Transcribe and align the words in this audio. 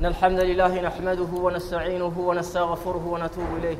إن 0.00 0.06
الحمد 0.06 0.40
لله 0.40 0.80
نحمده 0.80 1.28
ونستعينه 1.34 2.12
ونستغفره 2.18 3.04
ونتوب 3.06 3.44
إليه. 3.58 3.76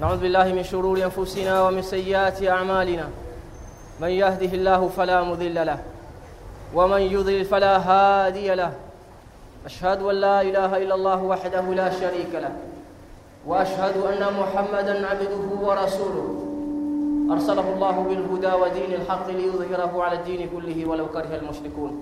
نعوذ 0.00 0.16
بالله 0.16 0.52
من 0.52 0.62
شرور 0.62 1.04
أنفسنا 1.04 1.62
ومن 1.62 1.82
سيئات 1.82 2.42
أعمالنا. 2.42 3.08
من 4.00 4.08
يهده 4.08 4.52
الله 4.52 4.88
فلا 4.88 5.22
مضل 5.22 5.54
له 5.54 5.78
ومن 6.74 7.00
يضلل 7.00 7.44
فلا 7.44 7.78
هادي 7.78 8.54
له. 8.54 8.72
أشهد 9.66 10.02
أن 10.02 10.14
لا 10.14 10.42
إله 10.42 10.76
إلا 10.76 10.94
الله 10.94 11.22
وحده 11.22 11.74
لا 11.74 11.90
شريك 11.90 12.32
له 12.34 12.52
وأشهد 13.46 13.96
أن 13.96 14.22
محمدا 14.40 15.06
عبده 15.06 15.44
ورسوله. 15.62 16.28
أرسله 17.32 17.66
الله 17.74 17.96
بالهدى 18.08 18.52
ودين 18.62 18.92
الحق 19.00 19.26
ليظهره 19.30 20.02
على 20.02 20.18
الدين 20.18 20.48
كله 20.52 20.86
ولو 20.86 21.06
كره 21.06 21.32
المشركون. 21.40 21.92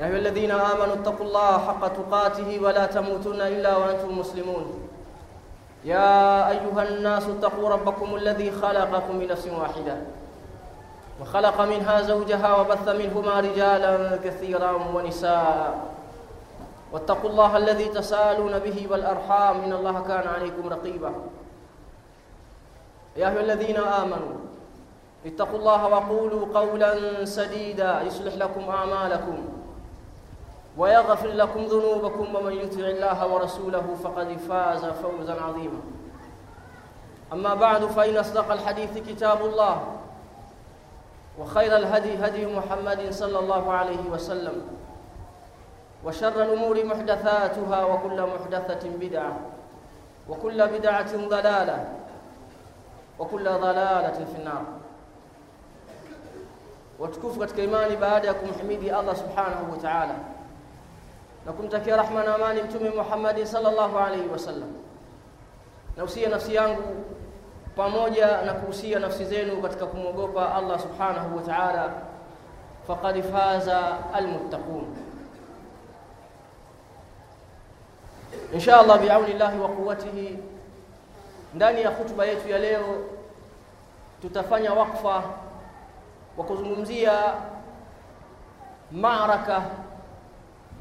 يا 0.00 0.06
أيها 0.06 0.16
الذين 0.16 0.50
آمنوا 0.50 0.94
اتقوا 0.94 1.26
الله 1.26 1.58
حق 1.58 1.88
تقاته 1.88 2.60
ولا 2.62 2.86
تموتن 2.86 3.40
إلا 3.40 3.76
وأنتم 3.76 4.18
مسلمون. 4.18 4.88
يا 5.84 6.50
أيها 6.50 6.82
الناس 6.88 7.24
اتقوا 7.28 7.68
ربكم 7.68 8.14
الذي 8.14 8.50
خلقكم 8.50 9.16
من 9.16 9.26
نفس 9.28 9.46
واحدة 9.46 9.96
وخلق 11.20 11.60
منها 11.60 12.02
زوجها 12.02 12.56
وبث 12.56 12.88
منهما 12.88 13.40
رجالا 13.40 14.16
كثيرا 14.16 14.72
ونساء. 14.94 15.78
واتقوا 16.92 17.30
الله 17.30 17.56
الذي 17.56 17.88
تسالون 17.88 18.58
به 18.58 18.86
والأرحام 18.90 19.60
إن 19.60 19.72
الله 19.72 20.00
كان 20.08 20.28
عليكم 20.28 20.68
رقيبا. 20.68 21.12
يا 23.16 23.28
أيها 23.28 23.40
الذين 23.40 23.76
آمنوا 23.76 24.36
اتقوا 25.26 25.58
الله 25.58 25.86
وقولوا 25.86 26.46
قولا 26.54 27.24
سديدا 27.24 28.02
يصلح 28.02 28.34
لكم 28.34 28.70
أعمالكم. 28.70 29.55
ويغفر 30.76 31.28
لكم 31.28 31.64
ذنوبكم 31.64 32.34
ومن 32.34 32.52
يطع 32.52 32.80
الله 32.80 33.26
ورسوله 33.34 33.96
فقد 34.04 34.36
فاز 34.48 34.84
فوزا 34.84 35.42
عظيما. 35.42 35.80
أما 37.32 37.54
بعد 37.54 37.84
فإن 37.84 38.16
أصدق 38.16 38.52
الحديث 38.52 38.98
كتاب 38.98 39.44
الله 39.44 39.82
وخير 41.38 41.76
الهدي 41.76 42.26
هدي 42.26 42.46
محمد 42.46 43.10
صلى 43.10 43.38
الله 43.38 43.72
عليه 43.72 44.10
وسلم 44.10 44.62
وشر 46.04 46.42
الأمور 46.42 46.84
محدثاتها 46.84 47.84
وكل 47.84 48.22
محدثة 48.22 48.88
بدعة 49.00 49.36
وكل 50.28 50.66
بدعة 50.66 51.16
ضلالة 51.28 51.88
وكل 53.18 53.44
ضلالة 53.44 54.24
في 54.32 54.36
النار. 54.38 54.62
baada 57.96 58.26
ya 58.28 58.34
kumhimidi 58.34 58.90
Allah 58.90 59.16
subhanahu 59.16 59.70
wa 59.70 59.76
ta'ala 59.76 60.35
na 61.46 61.52
kumtakia 61.52 61.96
rahma 61.96 62.22
na 62.24 62.34
amani 62.34 62.62
mtume 62.62 62.90
Muhammad 62.90 63.44
sallallahu 63.44 63.98
alaihi 63.98 64.28
wasallam 64.28 64.72
nausia 65.96 66.28
nafsi 66.28 66.54
yangu 66.54 67.04
pamoja 67.76 68.42
na 68.42 68.54
kuhusia 68.54 68.98
nafsi 68.98 69.24
zenu 69.24 69.62
katika 69.62 69.86
kumwogopa 69.86 70.54
Allah 70.54 70.80
subhanahu 70.80 71.36
wa 71.36 71.42
ta'ala. 71.42 71.90
Faqad 72.86 73.22
faza 73.22 73.98
almuttaqun. 74.14 74.96
Insha 78.54 78.80
Allah 78.80 79.00
biauni 79.00 79.32
Allah 79.32 79.60
wa 79.60 79.68
quwwatihi 79.68 80.38
ndani 81.54 81.82
ya 81.82 81.90
hutuba 81.90 82.26
yetu 82.26 82.48
ya 82.48 82.58
leo 82.58 83.04
tutafanya 84.22 84.72
wakfa 84.72 85.22
wa 86.36 86.44
kuzungumzia 86.44 87.34
maaraka 88.92 89.62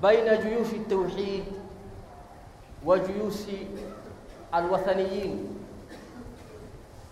baina 0.01 0.37
juyushi 0.37 0.79
tauhid 0.79 1.43
wa 2.85 2.99
juyushi 2.99 3.67
alwathaniyin. 4.51 5.49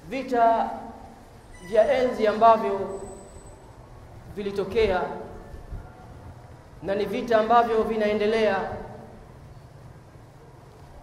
Vita 0.10 0.70
vya 1.70 1.98
enzi 2.04 2.28
ambavyo 2.28 3.02
vilitokea 4.36 5.02
na 6.84 6.96
ni 6.96 7.06
vita 7.06 7.38
ambavyo 7.40 7.84
vinaendelea 7.84 8.56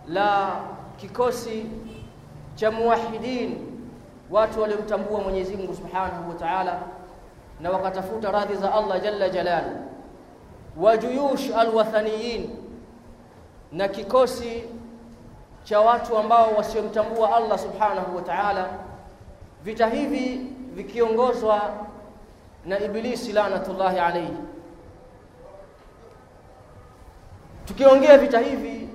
la 0.08 0.60
kikosi 0.96 1.66
cha 2.54 2.70
muwahidin 2.70 3.66
watu 4.30 4.62
waliomtambua 4.62 5.20
Mwenyezi 5.20 5.56
Mungu 5.56 5.74
Subhanahu 5.74 6.28
wa 6.28 6.34
Ta'ala 6.34 6.82
na 7.60 7.70
wakatafuta 7.70 8.30
radhi 8.30 8.54
za 8.56 8.74
Allah 8.74 9.02
jalla 9.02 9.28
jalalu 9.28 9.76
wa 10.76 10.96
juyush 10.96 11.50
alwathaniyin 11.56 12.50
na 13.72 13.88
kikosi 13.88 14.64
cha 15.64 15.80
watu 15.80 16.18
ambao 16.18 16.50
wasiomtambua 16.54 17.36
Allah 17.36 17.58
Subhanahu 17.58 18.16
wa 18.16 18.22
Ta'ala. 18.22 18.68
Vita 19.64 19.86
hivi 19.86 20.46
vikiongozwa 20.74 21.60
na 22.66 22.78
ibilisi 22.80 23.32
laanatullahi 23.32 23.98
alayhi. 23.98 24.36
Tukiongea 27.64 28.18
vita 28.18 28.38
hivi 28.38 28.88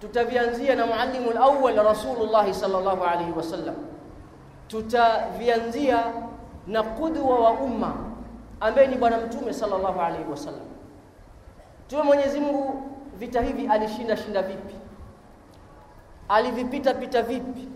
tutavianzia 0.00 0.74
na 0.76 0.86
muallimu 0.86 1.30
al-awwal 1.30 1.76
Rasulullah 1.84 2.52
sallallahu 2.52 3.04
alayhi 3.04 3.32
wasallam 3.32 3.74
tutavianzia 4.68 6.04
na 6.66 6.82
kudwa 6.82 7.38
wa 7.38 7.50
umma 7.50 7.94
ambaye 8.60 8.86
ni 8.86 8.96
bwana 8.96 9.18
mtume 9.18 9.52
sallallahu 9.52 10.00
alayhi 10.00 10.30
wasallam 10.30 10.71
Mtume 11.92 12.04
Mwenyezi 12.04 12.40
Mungu 12.40 12.82
vita 13.18 13.40
hivi 13.40 13.66
alishinda 13.66 14.16
shinda 14.16 14.42
vipi? 14.42 14.74
Alivipita 16.28 16.94
pita 16.94 17.22
vipi? 17.22 17.68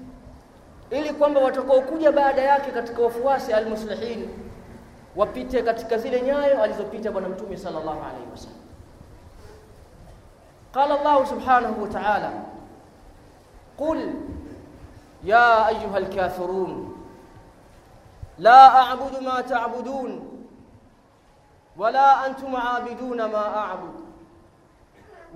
Ili 0.91 1.13
kwamba 1.15 1.41
watakaokuja 1.41 2.13
baada 2.13 2.43
yake 2.43 2.71
katika 2.71 3.03
wafuasi 3.03 3.53
almuslihin 3.53 4.29
wapite 5.17 5.63
katika 5.63 5.99
zile 5.99 6.23
nyayo 6.23 6.63
alizopita 6.63 7.11
bwana 7.13 7.29
mtume 7.29 7.57
sallallahu 7.57 8.01
alaihi 8.05 8.31
wasallam. 8.31 8.59
Qala 10.73 11.01
Allah 11.01 11.27
subhanahu 11.29 11.83
wa 11.83 11.89
ta'ala 11.89 12.33
Qul 13.77 14.13
ya 15.25 15.67
ayuha 15.67 16.01
lkafirun 16.01 16.89
la 18.39 18.89
a'budu 18.91 19.21
ma 19.21 19.43
ta'budun 19.43 20.21
wala 21.77 22.21
antum 22.25 22.55
'abiduna 22.57 23.29
ma 23.29 23.71
a'budu 23.71 24.06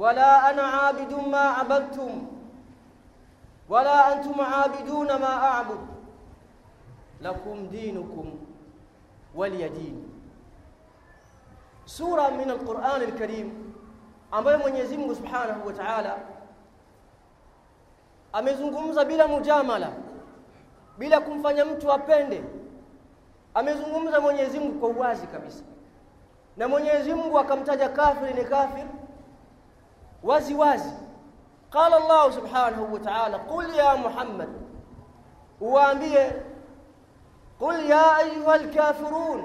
ولا 0.00 0.50
أنا 0.50 0.62
عابد 0.62 1.12
ما 1.28 1.44
عبدتم 1.60 2.26
ولا 3.68 4.12
أنتم 4.12 4.40
عابدون 4.40 5.06
ما 5.06 5.32
أعبد. 5.50 5.80
لكم 7.20 7.66
دينكم 7.66 8.26
ولي 9.34 9.68
دين. 9.68 9.96
سورة 11.86 12.28
من 12.40 12.50
القرآن 12.50 13.00
الكريم. 13.02 13.48
أمبالي 14.34 14.64
من 14.64 14.76
يزيم 14.76 15.14
سبحانه 15.14 15.58
وتعالى. 15.66 16.16
أمزنكمز 18.38 18.98
بلا 18.98 19.26
مجاملة. 19.26 19.92
بلا 20.98 21.18
كنفن 21.18 21.58
يمتوا 21.58 21.96
بند 21.96 22.44
أمزنكمز 23.56 24.14
من 24.14 24.36
يزيم 24.36 24.80
كواز 24.80 25.24
كبس 25.24 25.64
na 26.56 26.68
mwenyezi 26.68 27.14
mungu 27.14 27.38
akamtaja 27.38 27.88
kafiri 27.88 28.34
ni 28.34 28.44
kafiri 28.44 28.88
wazi 30.22 30.54
wazi. 30.54 30.92
Qala 31.70 31.96
Allah 31.96 32.32
subhanahu 32.32 32.92
wa 32.92 32.98
ta'ala 32.98 33.38
qul 33.38 33.74
ya 33.74 33.96
Muhammad. 33.96 34.48
Uwaambie 35.60 36.32
qul 37.58 37.84
ya 37.88 38.16
ayuha 38.16 38.52
alkafirun 38.54 39.44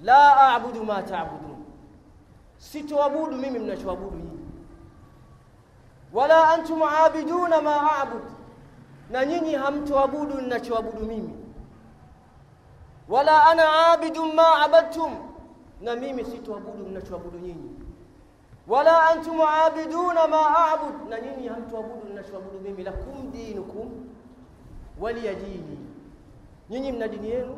la 0.00 0.54
a'budu 0.54 0.84
ma 0.84 1.02
ta'budun. 1.02 1.64
Sitoabudu 2.58 3.36
mimi 3.36 3.58
mnachoabudu 3.58 4.16
nyinyi. 4.16 4.48
Wala 6.12 6.48
antum 6.50 6.82
aabiduna 6.82 7.62
ma 7.62 7.76
a'bud. 8.02 8.22
Na 9.10 9.24
nyinyi 9.24 9.54
hamtoabudu 9.54 10.40
ninachoabudu 10.40 11.06
mimi. 11.06 11.36
Wala 13.08 13.46
ana 13.46 13.62
aabidun 13.68 14.34
ma 14.34 14.62
abadtum. 14.64 15.12
Na 15.80 15.96
mimi 15.96 16.24
sitoabudu 16.24 16.84
mnachoabudu 16.86 17.38
nyinyi 17.38 17.71
wala 18.72 19.02
antum 19.10 19.40
aabiduna 19.40 20.22
ma 20.28 20.40
aabud 20.58 21.08
na 21.10 21.20
nyinyi 21.20 21.48
hamtuabudu 21.48 22.08
ninachoabudu 22.08 22.58
mimi. 22.60 22.82
Lakum 22.82 23.30
dinukum 23.32 23.88
waliya 25.00 25.34
dini. 25.34 25.78
Nyinyi 26.70 26.92
mna 26.92 27.08
dini 27.08 27.30
yenu 27.30 27.56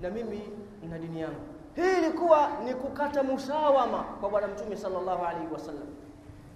na 0.00 0.10
mimi 0.10 0.40
nina 0.82 0.98
dini 0.98 1.20
yangu. 1.20 1.40
Hii 1.76 1.98
ilikuwa 1.98 2.48
ni 2.64 2.74
kukata 2.74 3.22
musawama 3.22 3.98
kwa 4.20 4.30
bwana 4.30 4.46
mtume 4.48 4.76
sallallahu 4.76 5.24
alaihi 5.24 5.52
wasallam. 5.52 5.86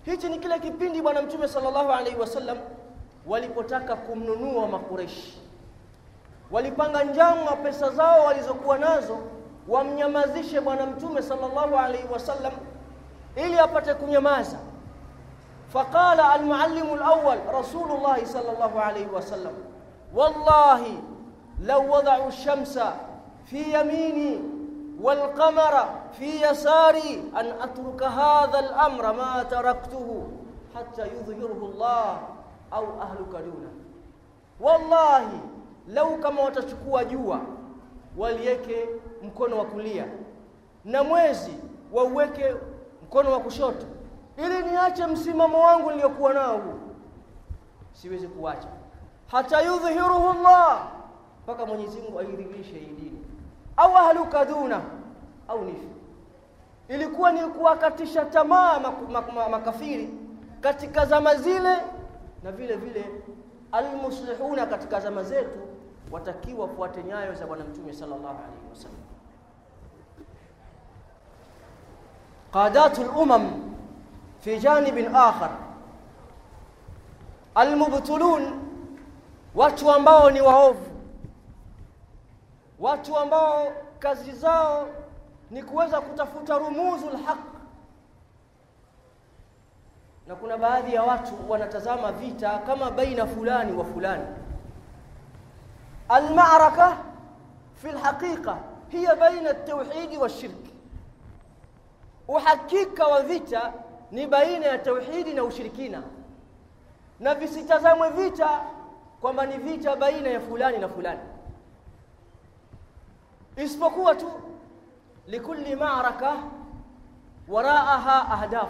Hichi 0.05 0.29
ni 0.29 0.39
kile 0.39 0.59
kipindi 0.59 1.03
bwana 1.03 1.23
mtume 1.23 1.49
sallallahu 1.49 1.93
alaihi 1.93 2.17
wasallam 2.21 2.59
walipotaka 3.27 3.97
kumnunua 3.97 4.69
makureshi 4.69 5.41
walipanga 6.51 7.05
njama 7.05 7.57
pesa 7.57 7.91
zao 7.91 8.25
walizokuwa 8.25 8.79
nazo 8.79 9.19
wamnyamazishe 9.69 10.61
bwana 10.61 10.87
mtume 10.87 11.23
sallallahu 11.23 11.77
alaihi 11.77 12.09
wasallam 12.13 12.53
ili 13.36 13.60
apate 13.60 13.94
kunyamaza 13.94 14.58
فقال 15.74 16.20
المعلم 16.20 16.94
الأول 16.94 17.38
رسول 17.54 17.92
الله 17.92 18.26
صلى 18.26 18.52
الله 18.52 18.82
عليه 18.82 19.08
وسلم 19.08 19.54
والله 20.16 20.82
لو 21.62 21.96
وضعوا 21.96 22.28
الشمس 22.28 22.80
في 23.46 23.80
يميني 23.80 24.42
والقمر 25.02 25.90
في 26.20 26.42
يساري 26.50 27.32
أن 27.40 27.46
أترك 27.62 28.04
هذا 28.04 28.60
الأمر 28.60 29.14
ما 29.14 29.44
تركته 29.44 30.28
حتى 30.76 31.02
يظهره 31.02 31.70
الله 31.74 32.20
أو 32.74 32.86
أهلك 33.02 33.32
دونه 33.32 33.72
والله 34.60 35.30
لو 35.88 36.20
كما 36.20 36.42
watachukua 36.42 37.06
jua 37.06 37.40
waliweke 38.18 38.90
mkono 39.24 39.58
wa 39.58 39.66
kulia 39.66 40.06
na 40.86 41.04
mwezi 41.04 41.54
wauweke 41.94 42.56
mkono 43.05 43.33
wa 43.33 43.41
kushoto. 43.41 43.87
Ili 44.37 44.71
niache 44.71 45.07
msimamo 45.07 45.61
wangu 45.61 45.91
niliokuwa 45.91 46.35
nao 46.35 46.59
huu 46.59 46.79
siwezi 47.93 48.29
kuacha. 48.29 48.69
Hata 49.27 49.61
yudhhiruhu 49.63 50.31
Allah 50.31 50.87
mpaka 51.45 51.67
Mwenyezi 51.67 52.01
Mungu 52.01 52.19
aidhihirishe 52.19 52.73
hii 52.79 52.87
dini. 53.01 53.25
Au 53.77 53.97
ahluka 53.97 54.45
duna 54.45 54.81
au 55.49 55.65
nifi 55.65 55.89
ilikuwa 56.89 57.33
ni 57.33 57.41
kuwakatisha 57.41 58.25
tamaa 58.25 58.81
mak 58.81 59.09
mak 59.11 59.51
makafiri 59.51 60.11
katika 60.61 61.07
zama 61.07 61.35
zile 61.35 61.77
na 62.43 62.53
vile 62.53 62.77
vile 62.77 63.05
almuslihuna 63.73 64.67
katika 64.67 65.01
zama 65.01 65.23
zetu 65.23 65.59
watakiwa 66.11 66.69
fuate 66.69 67.03
nyayo 67.03 67.35
za 67.35 67.47
bwana 67.47 67.65
mtume 67.65 67.93
sallallahu 67.93 68.27
alaihi 68.39 68.64
qadatul 72.55 73.09
umam 73.17 73.65
في 74.45 74.59
جانب 74.59 75.15
آخر 75.15 75.51
المبتلون 77.59 78.61
watu 79.55 79.91
ambao 79.93 80.31
ni 80.31 80.41
waovu 80.41 80.91
watu 82.81 83.17
ambao 83.19 83.73
kazi 83.99 84.33
zao 84.33 84.89
ni 85.51 85.63
kuweza 85.63 86.01
kutafuta 86.01 86.59
rumuzu 86.59 87.07
lhaq 87.11 87.39
na 90.27 90.35
kuna 90.35 90.59
baadhi 90.59 90.95
ya 90.95 91.03
watu 91.03 91.51
wanatazama 91.51 92.13
vita 92.13 92.59
kama 92.59 92.91
baina 92.91 93.27
fulani 93.27 93.73
wa 93.73 93.85
fulani 93.85 94.25
almaraka 96.09 96.97
fi 97.75 97.89
lhaqiqa 97.89 98.57
hiya 98.89 99.17
baina 99.17 99.53
ltauhidi 99.53 100.17
walshirki 100.19 100.74
uhakika 102.29 103.07
wa 103.07 103.23
vita 103.23 103.73
ni 104.11 104.27
baina 104.27 104.67
ya 104.67 104.79
tauhidi 104.79 105.35
na 105.35 105.45
ushirikina. 105.45 106.03
Na 107.21 107.35
visitazamwe 107.35 108.11
vita 108.11 108.61
kwamba 109.21 109.47
ni 109.47 109.57
vita 109.59 109.97
baina 109.97 110.29
ya 110.31 110.41
fulani 110.41 110.79
na 110.79 110.89
fulani. 110.89 111.21
Isipokuwa 113.57 114.15
tu 114.15 114.33
likulli 115.27 115.77
ma'raka 115.77 116.37
waraaha 117.49 118.29
ahdaf 118.33 118.69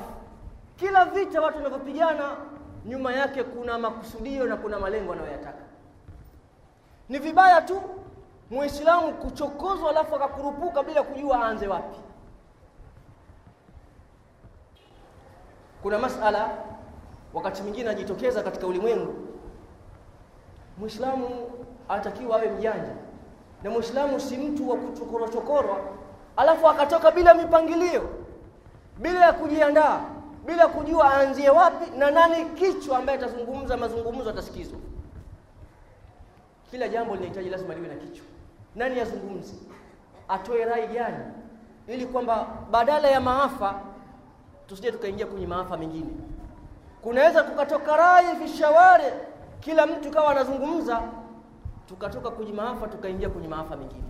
kila 0.76 1.04
vita 1.04 1.40
watu 1.40 1.56
wanavyopigana 1.56 2.36
nyuma 2.86 3.12
yake 3.12 3.44
kuna 3.44 3.78
makusudio 3.78 4.46
na 4.46 4.56
kuna 4.56 4.78
malengo 4.78 5.12
anayoyataka 5.12 5.62
ni 7.08 7.18
vibaya 7.18 7.62
tu 7.62 7.82
muislamu 8.50 9.12
kuchokozwa 9.14 9.90
alafu 9.90 10.14
akakurupuka 10.16 10.82
bila 10.82 11.02
kujua 11.02 11.44
aanze 11.44 11.66
wapi 11.68 11.98
kuna 15.84 15.98
masala 15.98 16.50
wakati 17.34 17.62
mwingine 17.62 17.88
anajitokeza 17.88 18.42
katika 18.42 18.66
ulimwengu. 18.66 19.14
Muislamu 20.78 21.28
anatakiwa 21.88 22.36
awe 22.36 22.48
mjanja. 22.50 22.94
Na 23.62 23.70
muislamu 23.70 24.20
si 24.20 24.36
mtu 24.36 24.70
wa 24.70 24.76
kuchokorwa 24.76 25.28
chokorwa 25.28 25.80
alafu 26.36 26.68
akatoka 26.68 27.10
bila 27.10 27.34
mipangilio 27.34 28.08
bila 28.98 29.26
ya 29.26 29.32
kujiandaa 29.32 30.00
bila 30.46 30.68
kujua 30.68 31.14
aanzie 31.14 31.50
wapi 31.50 31.90
na 31.98 32.10
nani 32.10 32.44
kichwa 32.44 32.98
ambaye 32.98 33.18
atazungumza 33.18 33.76
mazungumzo 33.76 34.30
atasikizwa. 34.30 34.78
Kila 36.70 36.88
jambo 36.88 37.14
linahitaji 37.14 37.50
lazima 37.50 37.74
liwe 37.74 37.88
na 37.88 37.94
kichwa. 37.94 38.26
Nani 38.76 39.00
azungumze? 39.00 39.54
Atoe 40.28 40.64
rai 40.64 40.86
gani? 40.88 41.24
Ili 41.88 42.06
kwamba 42.06 42.46
badala 42.70 43.08
ya 43.08 43.20
maafa 43.20 43.80
tusije 44.66 44.92
tukaingia 44.92 45.26
kwenye 45.26 45.46
maafa 45.46 45.76
mengine. 45.76 46.10
Kunaweza 47.02 47.42
kukatoka 47.42 47.96
rai 47.96 48.24
fi 48.36 48.64
kila 49.60 49.86
mtu 49.86 50.10
kawa 50.10 50.30
anazungumza 50.30 51.02
tukatoka 51.86 52.30
kwenye 52.30 52.52
maafa 52.52 52.86
tukaingia 52.88 53.28
kwenye 53.30 53.48
maafa 53.48 53.76
mengine. 53.76 54.02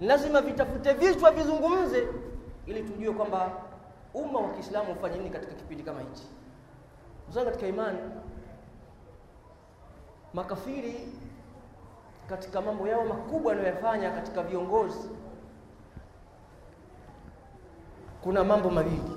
Lazima 0.00 0.40
vitafute 0.40 0.92
vichwa 0.92 1.30
vizungumze 1.30 2.08
ili 2.66 2.82
tujue 2.82 3.12
kwamba 3.14 3.50
umma 4.14 4.40
wa 4.40 4.48
Kiislamu 4.48 4.92
ufanye 4.92 5.16
nini 5.18 5.30
katika 5.30 5.54
kipindi 5.54 5.82
kama 5.82 6.00
hichi. 6.00 6.26
Mzangu 7.30 7.46
katika 7.50 7.66
imani 7.66 7.98
makafiri 10.34 11.08
katika 12.28 12.60
mambo 12.60 12.88
yao 12.88 13.04
makubwa 13.04 13.54
yanayofanya 13.56 14.10
katika 14.10 14.42
viongozi 14.42 15.10
kuna 18.22 18.44
mambo 18.44 18.70
mawili 18.70 19.16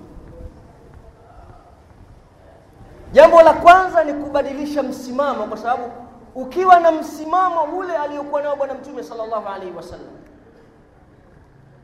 jambo 3.12 3.42
la 3.42 3.54
kwanza 3.54 4.04
ni 4.04 4.14
kubadilisha 4.14 4.84
msimamo 4.84 5.46
kwa 5.48 5.58
sababu 5.58 5.92
ukiwa 6.36 6.80
na 6.80 6.92
msimamo 6.92 7.64
ule 7.64 7.98
aliyokuwa 7.98 8.42
nao 8.42 8.56
bwana 8.56 8.74
mtume 8.74 9.04
sallallahu 9.04 9.48
alaihi 9.48 9.76
wasallam. 9.76 10.14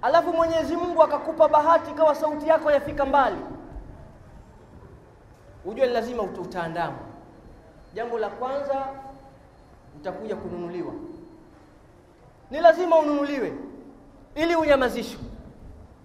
Alafu 0.01 0.33
Mwenyezi 0.33 0.75
Mungu 0.75 1.04
akakupa 1.04 1.48
bahati 1.48 1.92
kawa 1.92 2.16
sauti 2.16 2.48
yako 2.48 2.72
yafika 2.72 3.06
mbali. 3.06 3.38
Ujue 5.66 5.86
lazima 5.86 6.24
utaandama. 6.24 6.98
Jambo 7.94 8.19
la 8.19 8.30
kwanza 8.30 8.86
utakuja 9.95 10.36
kununuliwa. 10.36 10.94
Ni 12.51 12.60
lazima 12.62 13.00
ununuliwe 13.00 13.54
ili 14.36 14.56
unyamazishwe. 14.56 15.19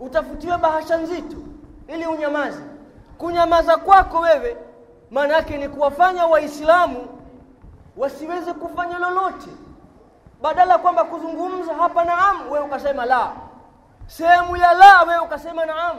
Utafutiwe 0.00 0.58
bahasha 0.58 0.96
nzito 0.96 1.36
ili 1.88 2.06
unyamaze. 2.06 2.62
Kunyamaza 3.18 3.76
kwako 3.76 4.18
wewe 4.20 4.56
maana 5.10 5.34
yake 5.34 5.56
ni 5.58 5.68
kuwafanya 5.68 6.26
waislamu 6.26 7.06
wasiweze 7.96 8.52
kufanya 8.52 8.98
lolote. 8.98 9.50
Badala 10.42 10.78
kwamba 10.78 11.04
kuzungumza 11.04 11.74
hapa 11.74 12.04
naam 12.04 12.50
wewe 12.50 12.64
ukasema 12.64 13.04
la. 13.06 13.32
Sehemu 14.06 14.56
ya 14.56 14.72
la 14.74 15.02
wewe 15.02 15.18
ukasema 15.20 15.66
naam 15.66 15.96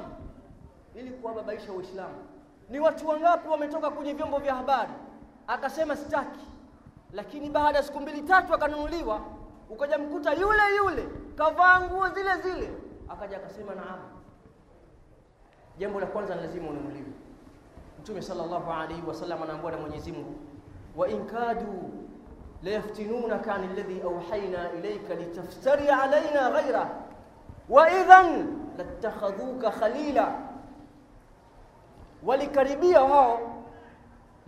ili 0.96 1.12
kuwababaisha 1.12 1.72
waislamu. 1.74 2.15
Ni 2.70 2.80
watu 2.80 3.08
wangapi 3.08 3.48
wametoka 3.50 3.89
kwenye 3.89 4.13
vyombo 4.13 4.38
vya 4.39 4.56
habari? 4.56 4.91
Akasema 5.48 5.96
sitaki. 5.96 6.48
Lakini 7.13 7.50
baada 7.50 7.77
ya 7.77 7.84
siku 7.84 8.00
mbili 8.00 8.22
tatu 8.22 8.53
akanunuliwa 8.53 9.20
ukaja 9.70 9.98
mkuta 9.98 10.34
yule 10.34 10.75
yule 10.77 11.08
kavaa 11.36 11.82
nguo 11.82 12.10
zile 12.10 12.38
zile. 12.41 12.72
Akaja 13.10 13.38
akasema 13.38 13.75
naam 13.75 14.00
jambo 15.77 16.00
la 16.00 16.06
kwanza 16.06 16.36
lazima 16.36 16.70
ununuliwe 16.70 17.12
mtume 18.01 18.22
sallallahu 18.22 18.72
alaihi 18.72 19.01
wasallam 19.08 19.43
anaambiwa 19.43 19.72
na 19.72 19.77
Mwenyezi 19.77 20.12
Mungu 20.12 20.36
wa 20.96 21.10
in 21.10 21.25
kadu 21.25 21.91
la 22.63 22.72
yaftinunaka 22.72 23.55
an 23.55 23.63
alladhi 23.63 24.01
awhayna 24.01 24.72
ilayka 24.74 25.15
litaftari 25.15 25.88
alaina 25.89 26.50
ghayra 26.51 26.89
wa 27.70 27.91
idhan 27.91 28.58
latakhadhuka 28.77 29.72
khalila. 29.72 30.36
Walikaribia 32.24 33.01
wao 33.01 33.63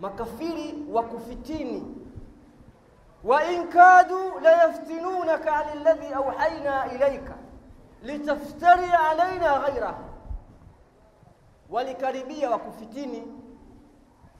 makafiri 0.00 0.74
wa 0.92 1.02
kufitini. 1.02 1.94
Wa 3.24 3.44
in 3.50 3.68
kadu 3.68 4.40
la 4.42 4.50
yaftinunaka 4.52 5.56
an 5.56 5.78
alladhi 5.78 6.12
awhayna 6.14 6.92
ilayka 6.92 7.34
litaftari 8.02 8.90
alaina 9.10 9.58
ghayra. 9.58 9.94
Walikaribia 11.70 12.50
wakufitini 12.50 13.22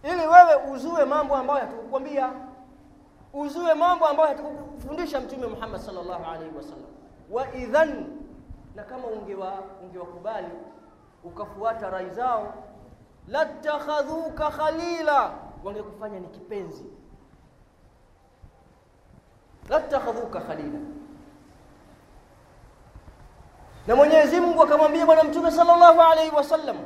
ili 0.04 0.26
wewe 0.26 0.54
uzue 0.72 1.04
mambo 1.04 1.36
ambayo 1.36 1.60
hatukukwambia 1.60 2.30
uzue 3.32 3.74
mambo 3.74 4.06
ambayo 4.06 4.28
hatukufundisha 4.28 5.20
mtume 5.20 5.46
Muhammad 5.46 5.80
sallallahu 5.80 6.24
alaihi 6.30 6.56
wasallam. 6.56 6.86
Wa 7.30 7.54
idhan 7.54 8.06
na 8.74 8.82
kama 8.84 9.06
ungewa 9.06 9.52
ungewakubali 9.82 10.48
ukafuata 11.24 11.90
rai 11.90 12.10
zao 12.10 12.54
latakhadhuka 13.28 14.50
khalila 14.50 15.30
wangekufanya 15.64 16.20
ni 16.20 16.28
kipenzi. 16.28 16.84
Latakhadhuka 19.68 20.40
khalila. 20.40 20.78
Na 23.86 23.96
Mwenyezi 23.96 24.40
Mungu 24.40 24.62
akamwambia 24.62 25.06
bwana 25.06 25.24
mtume 25.24 25.50
sallallahu 25.50 26.00
alaihi 26.02 26.34
wasallam 26.36 26.76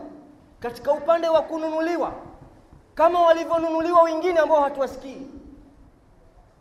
katika 0.60 0.92
upande 0.92 1.28
wa 1.28 1.42
kununuliwa 1.42 2.12
kama 2.98 3.20
walivyonunuliwa 3.20 4.02
wengine 4.02 4.40
ambao 4.40 4.60
hatuwasikii. 4.60 5.26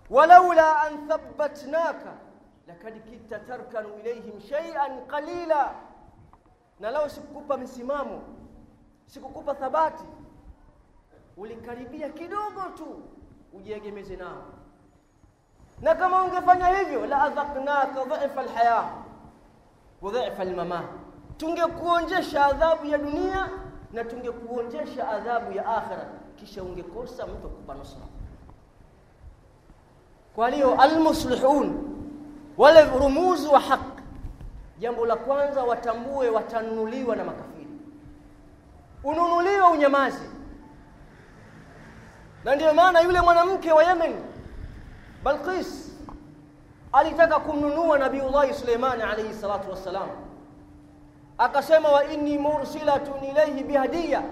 Walaula 0.10 0.82
an 0.82 1.08
thabbatnaka 1.08 2.14
lakad 2.68 3.02
kitta 3.10 3.40
tarkanu 3.40 3.90
ilaihim 4.00 4.42
shay'an 4.42 5.06
qalila. 5.08 5.72
Na 6.80 6.92
lao 6.92 7.10
sikukupa 7.10 7.58
misimamo 7.58 8.22
sikukupa 9.06 9.54
thabati. 9.56 10.04
Ulikaribia 11.38 12.10
kidogo 12.10 12.62
tu 12.78 13.02
ujiegemeze 13.54 14.16
nao. 14.16 14.44
Na 15.82 15.96
kama 15.96 16.24
ungefanya 16.24 16.68
hivyo 16.68 17.06
la 17.06 17.22
adhaqnaka 17.22 18.06
dhifa 18.06 18.42
alhaya 18.42 18.90
wa 20.02 20.40
almamat. 20.40 20.86
Tungekuonjesha 21.38 22.46
adhabu 22.46 22.86
ya 22.86 22.98
dunia 22.98 23.50
na 23.94 24.04
tungekuonjesha 24.04 25.10
adhabu 25.10 25.52
ya 25.52 25.66
akhira 25.66 26.08
kisha 26.40 26.64
ungekosa 26.64 27.28
mtu 27.28 27.48
akupa 27.48 27.74
nusra. 27.74 28.02
Kwa 30.36 30.50
hiyo 30.50 30.82
almuslihun 30.82 31.84
wale 32.58 32.84
rumuzu 32.86 33.52
wa 33.54 33.60
haki 33.60 33.84
jambo 34.80 35.06
la 35.06 35.16
kwanza 35.16 35.64
watambue 35.64 36.30
watanunuliwa 36.30 37.16
na 37.16 37.24
makafiri. 37.24 37.68
Ununuliwe 39.04 39.62
unyamazi 39.62 40.30
na 42.44 42.56
ndio 42.56 42.74
maana 42.74 43.02
yule 43.02 43.22
mwanamke 43.22 43.72
wa 43.72 43.84
Yemen 43.84 44.16
Balqis 45.24 45.92
alitaka 46.94 47.40
kumnunua 47.40 47.98
Nabiullahi 47.98 48.54
Suleimani 48.54 49.04
alayhi 49.04 49.34
salatu 49.34 49.70
wassalam, 49.70 50.10
akasema 51.38 51.90
wa 51.90 52.06
inni 52.06 52.38
mursilatun 52.38 53.24
ilayhi 53.24 53.64
bihadiya, 53.64 54.24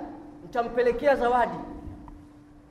nitampelekea 0.43 1.15
zawadi, 1.15 1.57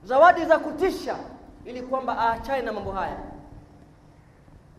zawadi 0.05 0.45
za 0.45 0.59
kutisha, 0.59 1.17
ili 1.65 1.83
kwamba 1.83 2.17
aachane 2.19 2.63
na 2.63 2.73
mambo 2.73 2.93
haya. 2.93 3.17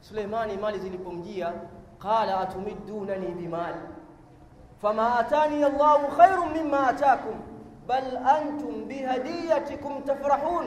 Suleimani 0.01 0.57
mali 0.57 0.79
zilipomjia, 0.79 1.53
qala 1.99 2.39
atumiddunani 2.39 3.27
bimali 3.27 3.77
fama 4.81 5.19
atani 5.19 5.63
Allahu 5.63 6.07
khairun 6.17 6.49
mimma 6.53 6.87
atakum 6.87 7.35
bal 7.87 8.17
antum 8.17 8.85
bihadiyatikum 8.87 10.03
tafrahun 10.03 10.65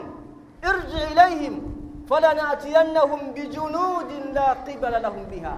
irji 0.71 1.13
ilayhim 1.13 1.61
falanatiyannahum 2.09 3.35
bijunudin 3.35 4.35
la 4.35 4.55
qibala 4.67 4.99
lahum 4.99 5.27
biha. 5.31 5.57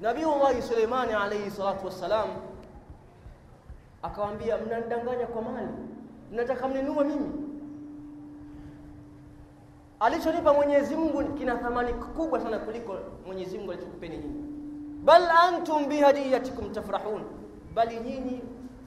Nabiullahi 0.00 0.62
Suleimani 0.62 1.12
alayhi 1.14 1.50
salatu 1.50 1.86
wassalam 1.86 2.28
akawaambia, 4.02 4.58
mnanidanganya 4.58 5.26
kwa 5.26 5.42
mali, 5.42 5.68
mnataka 6.32 6.68
mninue 6.68 7.04
mimi? 7.04 7.30
Alichonipa 10.00 10.52
Mwenyezi 10.54 10.96
Mungu 10.96 11.24
kina 11.34 11.56
thamani 11.56 11.92
kubwa 11.94 12.40
sana 12.40 12.58
kuliko 12.58 12.96
Mwenyezi 13.26 13.58
Mungu 13.58 13.72
alichokupeni 13.72 14.16
nyinyi. 14.18 14.44
Bal 15.04 15.30
antum 15.30 15.88
bihadiyatikum 15.88 16.72
tafrahun, 16.72 17.22
bali 17.74 18.00
nyinyi 18.00 18.42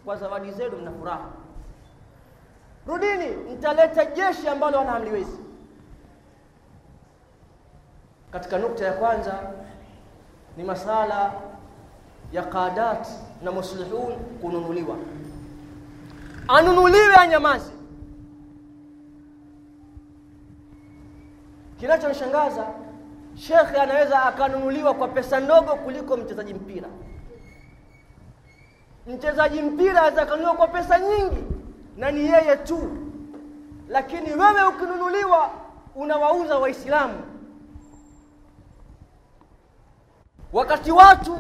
kwa 0.06 0.16
zawadi 0.16 0.52
zenu 0.52 0.78
mna 0.78 0.92
furaha. 0.92 1.30
Rudini, 2.88 3.28
mtaleta 3.54 4.06
jeshi 4.06 4.48
ambalo 4.48 4.78
wala 4.78 4.92
hamliwezi. 4.92 5.40
Katika 8.32 8.58
nukta 8.58 8.86
ya 8.86 8.94
kwanza 8.94 9.40
ni 10.58 10.64
masala 10.64 11.34
ya 12.32 12.44
qadat 12.44 13.08
na 13.44 13.52
muslihun 13.52 14.14
kununuliwa, 14.42 14.98
anunuliwe 16.48 17.16
anyamazi. 17.16 17.72
Kinachonishangaza, 21.80 22.68
shekhe 23.36 23.78
anaweza 23.82 24.24
akanunuliwa 24.24 24.94
kwa 24.94 25.08
pesa 25.08 25.40
ndogo 25.40 25.76
kuliko 25.76 26.18
mchezaji 26.18 26.54
mpira. 26.54 26.88
Mchezaji 29.08 29.62
mpira 29.62 30.02
aweza 30.02 30.22
akanunuliwa 30.22 30.56
kwa 30.56 30.68
pesa 30.68 31.00
nyingi 31.00 31.44
na 31.98 32.12
ni 32.12 32.26
yeye 32.26 32.58
tu, 32.58 32.98
lakini 33.90 34.32
wewe 34.34 34.64
ukinunuliwa 34.68 35.50
unawauza 35.96 36.58
Waislamu 36.58 37.22
wakati 40.54 40.92
watu 40.92 41.38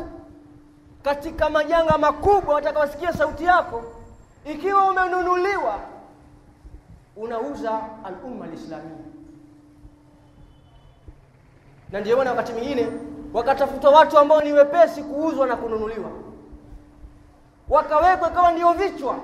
katika 1.03 1.49
majanga 1.49 1.97
makubwa 1.97 2.55
watakaosikia 2.55 3.13
sauti 3.13 3.43
yako, 3.43 3.83
ikiwa 4.45 4.91
umenunuliwa, 4.91 5.79
unauza 7.15 7.81
al-umma 8.03 8.45
al-islamia. 8.45 8.97
Na 11.91 11.99
ndio 11.99 12.17
maana 12.17 12.29
wakati 12.29 12.53
mwingine 12.53 12.87
wakatafuta 13.33 13.89
watu 13.89 14.17
ambao 14.17 14.41
ni 14.41 14.53
wepesi 14.53 15.03
kuuzwa 15.03 15.47
na 15.47 15.55
kununuliwa, 15.55 16.09
wakawekwa 17.69 18.29
kama 18.29 18.51
ndio 18.51 18.73
vichwa. 18.73 19.17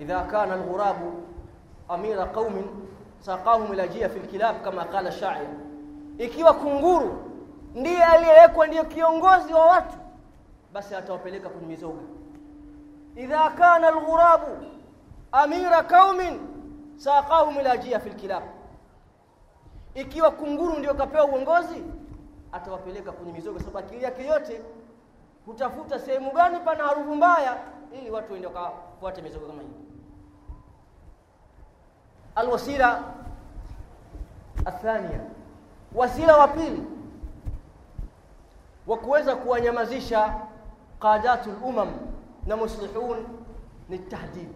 idha 0.00 0.20
kana 0.22 0.54
alghurabu 0.54 1.22
amira 1.88 2.26
qaumin 2.26 2.64
saqahum 3.20 3.72
ila 3.72 3.88
jia 3.88 4.08
fi 4.08 4.18
lkilab 4.18 4.62
kama 4.64 4.84
qala 4.84 5.12
shair 5.12 5.46
ikiwa 6.18 6.52
kunguru 6.54 7.30
ndiye 7.74 8.04
aliyewekwa 8.04 8.66
ndiyo 8.66 8.84
kiongozi 8.84 9.52
wa 9.52 9.66
watu, 9.66 9.96
basi 10.72 10.94
atawapeleka 10.94 11.48
kwenye 11.48 11.66
mizoga. 11.66 12.00
Idha 13.16 13.50
kana 13.50 13.88
alghurabu 13.88 14.66
amira 15.32 15.82
qaumin 15.82 16.40
saqahum 16.96 17.60
ila 17.60 17.76
jia 17.76 18.00
fi 18.00 18.08
lkilab, 18.10 18.42
ikiwa 19.94 20.30
kunguru 20.30 20.78
ndio 20.78 20.94
kapewa 20.94 21.24
uongozi, 21.24 21.84
atawapeleka 22.52 23.12
kwenye 23.12 23.32
mizogo 23.32 23.58
sababu 23.58 23.78
akili 23.78 24.02
yake 24.04 24.26
yote 24.26 24.60
hutafuta 25.46 25.98
sehemu 25.98 26.30
gani 26.32 26.60
pana 26.60 26.84
harufu 26.84 27.14
mbaya, 27.14 27.56
ili 27.92 28.10
watu 28.10 28.32
waende 28.32 28.48
wakafuate 28.48 29.22
mizogo 29.22 29.46
kama 29.46 29.62
hii. 29.62 29.68
Alwasila 32.34 33.02
athania 34.64 35.20
wasila 35.94 36.36
wa 36.36 36.48
pili 36.48 36.82
wa 38.86 38.96
kuweza 38.96 39.36
kuwanyamazisha 39.36 40.34
qadatul 41.00 41.54
umam 41.64 41.88
na 42.46 42.56
muslihun 42.56 43.26
ni 43.88 43.98
tahdid, 43.98 44.48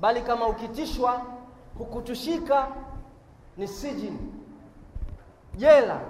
bali 0.00 0.22
kama 0.22 0.46
ukitishwa 0.48 1.22
hukutushika 1.78 2.68
ni 3.56 3.68
sijini, 3.68 4.34
jela. 5.56 6.00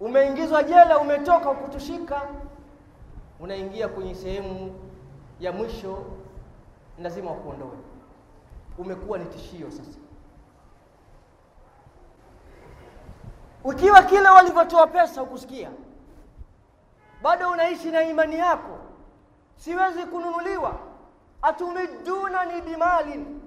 Umeingizwa 0.00 0.62
jela, 0.62 0.98
umetoka, 0.98 1.48
hukutushika, 1.48 2.22
unaingia 3.40 3.88
kwenye 3.88 4.14
sehemu 4.14 4.74
ya 5.40 5.52
mwisho, 5.52 6.04
lazima 6.98 7.30
wakuondoe. 7.30 7.78
Umekuwa 8.78 9.18
ni 9.18 9.24
tishio 9.24 9.70
sasa. 9.70 9.98
Ukiwa 13.64 14.02
kile 14.02 14.28
walivyotoa 14.28 14.86
pesa 14.86 15.22
ukusikia, 15.22 15.70
bado 17.22 17.50
unaishi 17.50 17.90
na 17.90 18.02
imani 18.02 18.38
yako, 18.38 18.78
siwezi 19.56 20.04
kununuliwa. 20.06 20.78
atumiduna 21.42 22.44
ni 22.44 22.60
bimalin, 22.62 23.40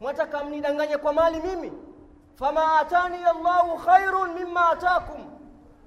mwataka 0.00 0.44
mnidanganye 0.44 0.96
kwa 0.96 1.12
mali 1.12 1.40
mimi? 1.40 1.72
fama 2.34 2.78
atani 2.80 3.16
Allahu 3.24 3.78
khairun 3.78 4.32
mimma 4.34 4.68
atakum, 4.68 5.24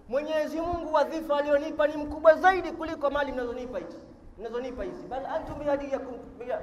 Mwenyezi 0.09 0.61
Mungu 0.61 0.93
wadhifa 0.93 1.37
alionipa 1.37 1.87
ni 1.87 1.97
mkubwa 1.97 2.35
zaidi 2.35 2.71
kuliko 2.71 3.09
mali 3.09 3.31
mnazonipa 3.31 3.79
hizi 3.79 3.97
mnazonipa 4.37 4.83
hizi. 4.83 5.07
bal 5.07 5.25
antum 5.25 5.59
bihadiyakum 5.59 6.13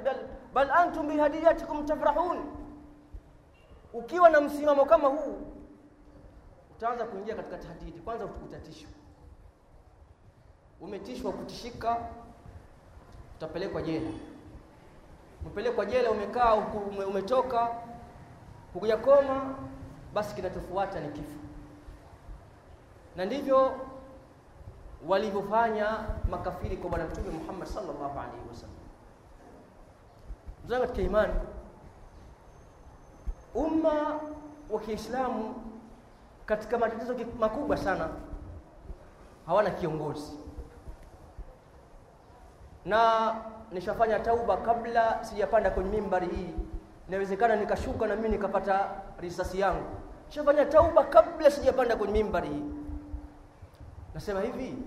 bal, 0.04 0.16
bal 0.54 0.70
antum 0.70 1.08
bihadiyatikum 1.08 1.86
tafrahun. 1.86 2.38
Ukiwa 3.92 4.30
na 4.30 4.40
msimamo 4.40 4.84
kama 4.84 5.08
huu 5.08 5.38
utaanza 6.76 7.04
kuingia 7.04 7.34
katika 7.34 7.58
tahdidi. 7.58 8.00
Kwanza 8.00 8.24
utatishwa, 8.24 8.90
umetishwa 10.82 11.32
kutishika, 11.32 11.96
utapelekwa 13.36 13.82
jela. 13.82 14.10
Umepelekwa 15.40 15.86
jela, 15.86 16.10
umekaa 16.10 16.54
ume, 16.54 17.04
umetoka 17.04 17.68
hukujakoma 18.74 19.54
basi 20.14 20.34
kinachofuata 20.34 21.00
ni 21.00 21.08
kifo. 21.08 21.38
Na 23.16 23.24
ndivyo 23.24 23.72
walivyofanya 25.08 25.98
makafiri 26.30 26.76
kwa 26.76 26.90
Bwana 26.90 27.04
Mtume 27.04 27.30
Muhammad 27.30 27.68
sallallahu 27.68 28.18
alaihi 28.20 28.48
wasallam. 28.48 28.76
Mzangu 30.64 30.86
katika 30.86 31.02
imani, 31.02 31.34
umma 33.54 34.20
wa 34.70 34.80
Kiislamu 34.80 35.54
katika 36.46 36.78
matatizo 36.78 37.14
makubwa 37.38 37.76
sana, 37.76 38.08
hawana 39.46 39.70
kiongozi. 39.70 40.41
Na 42.84 43.34
nishafanya 43.72 44.18
tauba 44.18 44.56
kabla 44.56 45.24
sijapanda 45.24 45.70
kwenye 45.70 45.90
mimbari 45.90 46.26
hii. 46.26 46.54
Inawezekana 47.08 47.56
nikashuka 47.56 48.06
na 48.06 48.16
mimi 48.16 48.28
nikapata 48.28 48.90
risasi 49.20 49.60
yangu. 49.60 49.84
Nishafanya 50.26 50.64
tauba 50.64 51.04
kabla 51.04 51.50
sijapanda 51.50 51.96
kwenye 51.96 52.12
mimbari 52.22 52.48
hii. 52.48 52.64
Nasema 54.14 54.40
hivi 54.40 54.78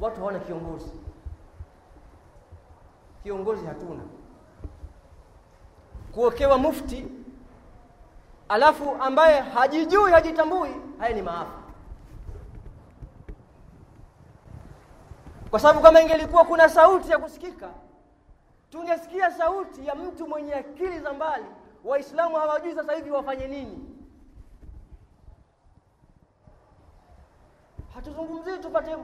watu 0.00 0.20
hawana 0.20 0.38
kiongozi. 0.38 0.92
Kiongozi 3.22 3.66
hatuna. 3.66 4.02
Kuokewa 6.14 6.58
mufti 6.58 7.08
alafu 8.48 8.96
ambaye 9.02 9.40
hajijui 9.40 10.12
hajitambui 10.12 10.70
haya 10.98 11.14
ni 11.14 11.22
maafa 11.22 11.63
kwa 15.50 15.60
sababu 15.60 15.80
kama 15.80 16.02
ingelikuwa 16.02 16.44
kuna 16.44 16.68
sauti 16.68 17.10
ya 17.10 17.18
kusikika 17.18 17.68
tungesikia 18.70 19.30
sauti 19.30 19.86
ya 19.86 19.94
mtu 19.94 20.26
mwenye 20.28 20.54
akili 20.54 21.00
za 21.00 21.12
mbali. 21.12 21.44
Waislamu 21.84 22.36
hawajui 22.36 22.74
sasa 22.74 22.92
hivi 22.92 23.10
wafanye 23.10 23.46
nini. 23.48 23.78
Hatuzungumzii 27.94 28.58
tupate 28.58 28.96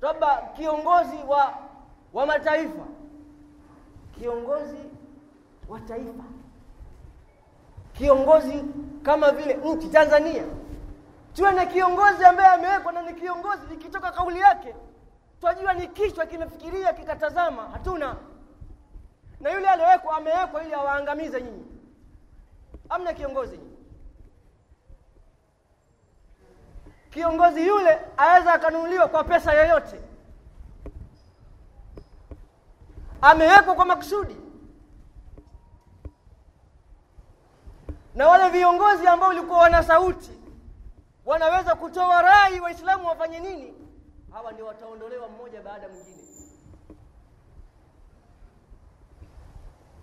labda 0.00 0.36
kiongozi 0.36 1.16
wa 1.28 1.54
wa 2.12 2.26
mataifa. 2.26 2.84
Kiongozi 4.18 4.78
wa 5.68 5.80
taifa. 5.80 6.24
Kiongozi 7.92 8.64
kama 9.02 9.30
vile 9.30 9.54
nchi 9.54 9.88
Tanzania. 9.88 10.44
Tuwe 11.34 11.52
na 11.52 11.66
kiongozi 11.66 12.24
ambaye 12.24 12.48
amewekwa 12.54 12.92
na 12.92 13.02
ni 13.02 13.14
kiongozi 13.14 13.74
ikitoka 13.74 14.12
kauli 14.12 14.40
yake 14.40 14.74
twajua 15.40 15.74
ni 15.74 15.88
kichwa 15.88 16.26
kimefikiria 16.26 16.92
kikatazama 16.92 17.62
hatuna. 17.68 18.16
Na 19.40 19.50
yule 19.50 19.68
aliyowekwa 19.68 20.16
amewekwa 20.16 20.64
ili 20.64 20.74
awaangamize 20.74 21.40
nyinyi. 21.42 21.66
Amna 22.88 23.12
kiongozi. 23.12 23.56
Nyinyi 23.58 23.78
kiongozi 27.10 27.66
yule 27.66 27.98
aweza 28.16 28.52
akanunuliwa 28.52 29.08
kwa 29.08 29.24
pesa 29.24 29.52
yoyote. 29.54 30.00
Amewekwa 33.22 33.74
kwa 33.74 33.84
makusudi. 33.84 34.36
Na 38.14 38.28
wale 38.28 38.48
viongozi 38.48 39.06
ambao 39.06 39.28
walikuwa 39.28 39.58
wana 39.58 39.82
sauti 39.82 40.32
wanaweza 41.26 41.74
kutoa 41.74 42.22
rai 42.22 42.60
waislamu 42.60 43.06
wafanye 43.08 43.40
nini 43.40 43.74
hawa 44.32 44.52
ndio 44.52 44.66
wataondolewa 44.66 45.28
mmoja 45.28 45.62
baada 45.62 45.88
mwingine. 45.88 46.18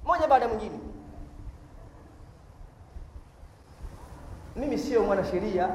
Mmoja 0.03 0.27
baada 0.27 0.47
mwingine. 0.47 0.79
Mimi 4.55 4.77
sio 4.77 5.03
mwanasheria 5.03 5.69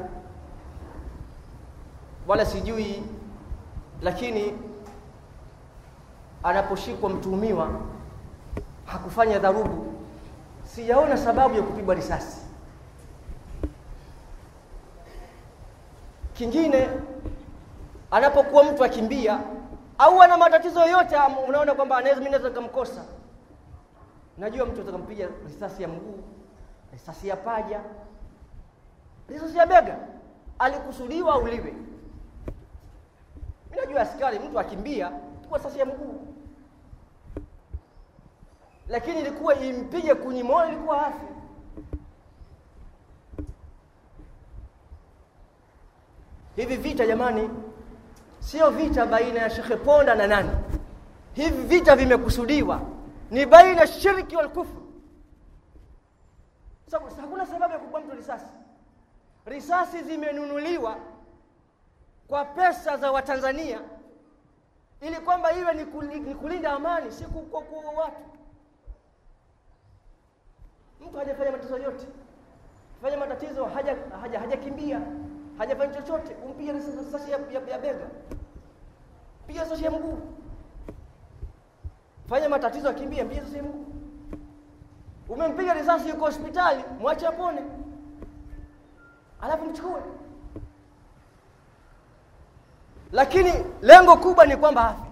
wala 2.27 2.47
sijui 2.47 3.03
lakini 4.03 4.59
anaposhikwa 6.43 7.11
mtuhumiwa 7.11 7.81
hakufanya 8.85 9.39
dharubu. 9.39 9.95
Sijaona 10.65 11.17
sababu 11.17 11.55
ya 11.55 11.63
kupigwa 11.63 11.95
risasi. 11.95 12.41
Kingine 16.35 16.89
anapokuwa 18.11 18.65
mtu 18.65 18.85
akimbia 18.85 19.41
au 19.99 20.23
ana 20.23 20.37
matatizo 20.37 20.81
yoyote 20.81 21.17
unaona 21.49 21.75
kwamba 21.75 21.97
anaweza 21.97 22.19
mimi 22.21 22.31
naweza 22.31 22.49
nikamkosa. 22.49 23.05
Najua 24.39 24.67
mtu 24.67 24.81
atakampiga 24.81 25.29
risasi 25.47 25.83
ya 25.83 25.89
mguu 25.89 26.23
risasi 26.93 27.29
ya 27.29 27.37
paja 27.37 27.81
risasi 29.29 29.59
ya 29.59 29.67
bega. 29.67 29.99
Alikusudiwa 30.59 31.39
uliwe. 31.39 31.75
mimi 33.71 33.81
najua 33.85 34.01
askari 34.01 34.39
mtu 34.39 34.61
akimbia 34.61 35.11
kwa 35.49 35.59
risasi 35.59 35.79
ya 35.79 35.87
mguu. 35.87 36.27
Lakini 38.89 39.21
ilikuwa 39.21 39.55
impige 39.55 40.15
kwenye 40.15 40.43
moyo 40.43 40.69
ilikuwa 40.69 41.07
afi 41.07 41.27
hivi 46.57 46.77
vita 46.77 47.07
jamani 47.07 47.51
sio 48.41 48.71
vita 48.71 49.07
baina 49.07 49.41
ya 49.41 49.51
Shekhe 49.51 49.77
Ponda 49.77 50.15
na 50.15 50.27
nani. 50.27 50.51
Hivi 51.33 51.63
vita 51.63 51.97
vimekusudiwa. 51.97 52.81
Ni 53.31 53.47
baina 53.47 53.87
shirki 53.87 54.37
wal 54.37 54.49
kufru 54.49 54.81
so, 56.91 56.99
hakuna 57.21 57.47
sababu 57.47 57.73
ya 57.73 57.79
kubwa 57.79 58.01
mtu 58.01 58.17
risasi. 58.17 58.53
Risasi 59.47 60.03
zimenunuliwa 60.03 60.97
kwa 62.29 62.45
pesa 62.45 62.97
za 62.97 63.13
Watanzania 63.13 63.81
ili 65.01 65.17
kwamba 65.17 65.53
iwe 65.53 65.75
ni, 65.75 65.85
kuli, 65.85 66.21
ni 66.21 66.35
kulinda 66.35 66.73
amani 66.73 67.13
si 67.13 67.25
kuua 67.25 67.63
watu. 67.97 68.21
Mtu 71.01 71.19
hajafanya 71.19 71.51
matatizo 71.51 71.79
yote. 71.79 72.07
Fanya 73.03 73.17
matatizo 73.17 73.65
haja 73.65 73.97
haja 74.23 74.39
hajakimbia 74.41 75.01
hajafanya 75.61 75.95
chochote. 75.95 76.35
Umpiga 76.45 76.73
risasi 76.73 77.31
ya, 77.31 77.39
ya, 77.39 77.61
ya 77.71 77.79
bega. 77.79 78.07
Piga 79.47 79.63
risasi 79.65 79.85
ya 79.85 79.91
mguu. 79.91 80.19
Fanya 82.29 82.49
matatizo 82.49 82.89
akimbia 82.91 83.25
piga 83.25 83.41
risasi 83.41 83.57
ya 83.57 83.63
mguu. 83.63 83.87
Umempiga 85.29 85.75
risasi 85.75 86.09
yuko 86.09 86.25
hospitali 86.25 86.85
mwache 87.01 87.27
apone. 87.27 87.63
Alafu 89.41 89.65
mchukue. 89.65 90.03
Lakini 93.13 93.53
lengo 93.83 94.17
kubwa 94.17 94.47
ni 94.47 94.57
kwamba 94.57 94.89
afi. 94.89 95.03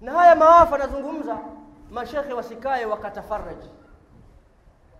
na 0.00 0.12
haya 0.12 0.36
maafa 0.36 0.78
nazungumza 0.78 1.38
mashekhe 1.90 2.32
wasikae 2.32 2.84
wakatafaraji 2.86 3.68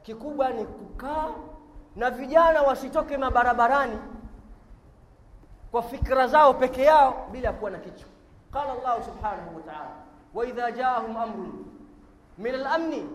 kikubwa 0.03 0.49
ni 0.51 0.65
kukaa 0.65 1.29
na 1.97 2.11
vijana 2.11 2.63
wasitoke 2.63 3.17
mabarabarani 3.17 3.99
kwa 5.71 5.83
fikra 5.83 6.27
zao 6.27 6.55
peke 6.55 6.83
yao 6.83 7.29
bila 7.33 7.53
kuwa 7.53 7.71
na 7.71 7.79
kichwa 7.79 8.09
qala 8.53 8.73
Allah 8.73 9.05
subhanahu 9.05 9.57
wa 9.57 9.63
ta'ala 9.63 9.91
wa 10.35 10.47
idha 10.47 10.73
jaahum 10.73 11.17
amrun 11.17 11.65
min 12.39 12.55
al-amni 12.55 13.09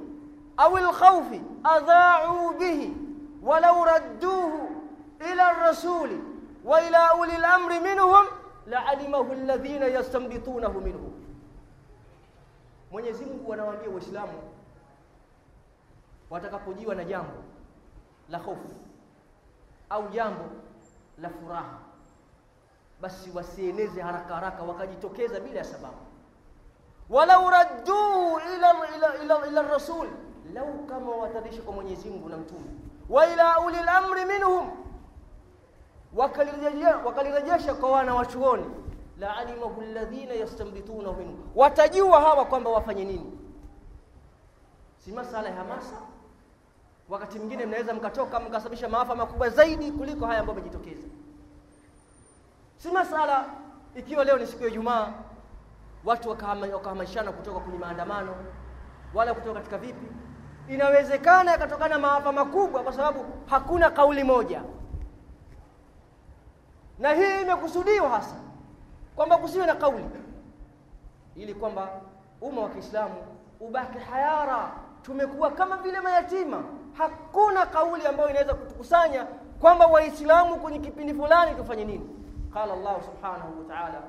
aw 0.57 0.75
al-khawf 0.77 1.25
adha'u 1.63 2.53
bihi 2.59 2.93
radduhu 3.85 4.69
ila 5.31 5.47
ar-rasul 5.47 6.09
wa 6.65 6.81
ila 6.81 7.15
uli 7.15 7.31
al-amri 7.35 7.79
minhum 7.79 8.25
la'alimahu 8.67 9.31
alladhina 9.31 9.85
yastanbitunahu 9.85 10.81
minhum 10.81 11.11
Mwenyezi 12.91 13.25
Mungu 13.25 13.53
anawaambia 13.53 13.89
Waislamu 13.89 14.33
watakapojiwa 16.29 16.95
na 16.95 17.03
jambo 17.03 17.33
la 18.29 18.37
hofu 18.37 18.69
au 19.89 20.07
jambo 20.09 20.43
la 21.17 21.29
furaha 21.29 21.79
basi 23.01 23.31
wasieneze 23.35 24.01
haraka 24.01 24.35
haraka 24.35 24.63
wakajitokeza 24.63 25.39
bila 25.39 25.57
ya 25.57 25.63
sababu. 25.63 25.97
Walau 27.09 27.49
radduu 27.49 28.39
ila 28.55 28.73
ila 28.95 29.23
ila, 29.23 29.47
ila 29.47 29.61
rasul 29.61 30.07
lau 30.53 30.73
kama 30.85 31.11
watarudisha 31.15 31.61
kwa 31.61 31.73
Mwenyezi 31.73 32.09
Mungu 32.09 32.29
na 32.29 32.37
mtume. 32.37 32.65
Wa 33.09 33.27
ila 33.33 33.59
ulil 33.59 33.89
amri 33.89 34.25
minhum 34.25 34.71
wakalirejesha 37.05 37.73
kwa 37.73 37.91
wana 37.91 38.15
wachuoni 38.15 38.65
la 39.19 39.37
alimahu 39.37 39.81
alladhina 39.81 40.33
yastanbituna 40.33 41.13
minhu. 41.13 41.37
Watajua 41.55 42.21
hawa 42.21 42.45
kwamba 42.45 42.69
wafanye 42.69 43.05
nini. 43.05 43.39
Si 44.97 45.11
masala 45.11 45.49
ya 45.49 45.55
hamasa 45.55 45.95
wakati 47.09 47.39
mwingine 47.39 47.65
mnaweza 47.65 47.93
mkatoka 47.93 48.39
mkasababisha 48.39 48.89
maafa 48.89 49.15
makubwa 49.15 49.49
zaidi 49.49 49.91
kuliko 49.91 50.25
haya 50.25 50.39
ambayo 50.39 50.59
yamejitokeza. 50.59 51.07
Si 52.77 52.91
masala 52.91 53.45
ikiwa 53.95 54.23
leo 54.23 54.37
ni 54.37 54.47
siku 54.47 54.63
ya 54.63 54.69
Ijumaa 54.69 55.13
watu 56.05 56.29
wakahamasishana 56.29 57.31
kutoka 57.31 57.59
kwenye 57.59 57.77
maandamano 57.79 58.35
wala 59.13 59.33
kutoka 59.33 59.53
katika 59.53 59.77
vipi. 59.77 60.05
Inawezekana 60.69 61.51
yakatokana 61.51 61.99
maafa 61.99 62.31
makubwa 62.31 62.83
kwa 62.83 62.93
sababu 62.93 63.25
hakuna 63.45 63.89
kauli 63.91 64.23
moja. 64.23 64.61
Na 66.99 67.13
hii 67.13 67.41
imekusudiwa 67.41 68.09
hasa 68.09 68.35
kwamba 69.15 69.37
kusiwe 69.37 69.65
na 69.65 69.75
kauli 69.75 70.05
ili 71.35 71.53
kwamba 71.53 71.89
umma 72.41 72.61
wa 72.61 72.69
Kiislamu 72.69 73.15
ubaki 73.59 73.97
hayara. 73.97 74.71
Tumekuwa 75.01 75.51
kama 75.51 75.77
vile 75.77 76.01
mayatima 76.01 76.63
hakuna 76.97 77.65
kauli 77.65 78.07
ambayo 78.07 78.29
inaweza 78.29 78.53
kutukusanya 78.53 79.25
kwamba 79.61 79.87
waislamu 79.87 80.55
kwenye 80.55 80.79
kipindi 80.79 81.13
fulani 81.13 81.55
tufanye 81.55 81.85
nini 81.85 82.09
qala 82.53 82.73
allah 82.73 82.95
subhanahu 83.03 83.59
wa 83.59 83.75
ta'ala 83.75 84.01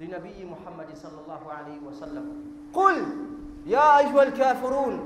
linabii 0.00 0.44
muhammad 0.44 0.94
sallallahu 0.94 1.50
alayhi 1.50 1.86
wa 1.86 1.92
sallam 1.94 2.24
qul 2.72 3.04
ya 3.66 3.92
ayuha 3.94 4.22
alkafirun 4.22 5.00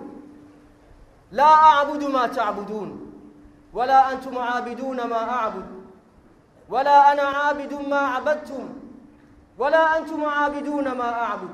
la 1.33 1.81
a'budu 1.81 2.09
ma 2.09 2.29
ta'budun 2.29 3.13
wala 3.73 4.07
antum 4.07 4.39
aabiduna 4.39 5.05
ma 5.05 5.43
a'budu 5.43 5.83
wala 6.71 7.07
ana 7.07 7.23
aabidu 7.45 7.81
ma 7.81 8.15
abadtum 8.17 8.81
ولا 9.61 9.99
أنتم 9.99 10.25
عابدون 10.25 10.93
ما 10.93 11.05
أعبد 11.23 11.49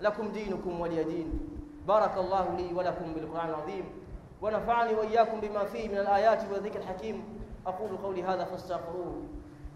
لكم 0.00 0.28
دينكم 0.28 0.80
ولي 0.80 1.04
دين 1.04 1.40
بارك 1.88 2.12
li 2.58 2.72
wa 2.74 2.82
lakum 2.82 3.14
bilqur'an 3.14 3.48
العظيم 3.48 4.03
ونفعني 4.42 4.94
وإياكم 4.94 5.40
بما 5.40 5.64
فيه 5.64 5.88
من 5.88 5.98
الآيات 5.98 6.42
والذكر 6.52 6.78
الحكيم. 6.78 7.24
أقول 7.66 7.96
قولي 7.96 8.22
هذا 8.22 8.44
فاستغفروه. 8.44 9.22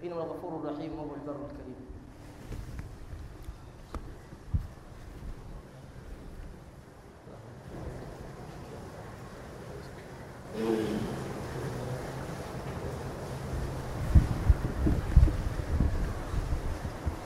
إنه 0.05 0.15
الغفور 0.15 0.61
الرحيم 0.61 0.93
وهو 0.99 1.15
البر 1.15 1.37
الكريم. 1.51 1.89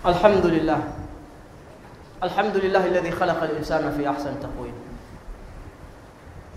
الحمد 0.07 0.47
لله. 0.47 0.92
الحمد 2.23 2.57
لله 2.57 2.87
الذي 2.87 3.11
خلق 3.11 3.42
الإنسان 3.42 3.90
في 3.90 4.11
أحسن 4.11 4.40
تقويم. 4.40 4.75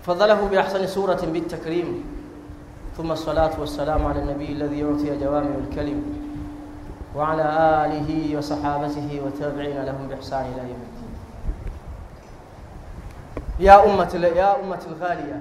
فضله 0.06 0.48
بأحسن 0.48 0.86
سورة 0.86 1.18
بالتكريم. 1.26 2.04
ثم 2.96 3.12
الصلاة 3.12 3.60
والسلام 3.60 4.06
على 4.06 4.22
النبي 4.22 4.52
الذي 4.52 4.78
يعطي 4.78 5.18
جوامع 5.18 5.54
الكلم. 5.66 6.02
وعلى 7.16 7.42
آله 7.84 8.38
وصحابته 8.38 9.20
وتابعين 9.26 9.82
لهم 9.82 10.08
بإحسان 10.08 10.44
إلى 10.44 10.62
يوم 10.70 10.82
الدين. 10.88 11.12
يا 13.60 13.84
أمة 13.84 14.14
يا 14.14 14.60
أمة 14.62 14.82
الغالية. 14.86 15.40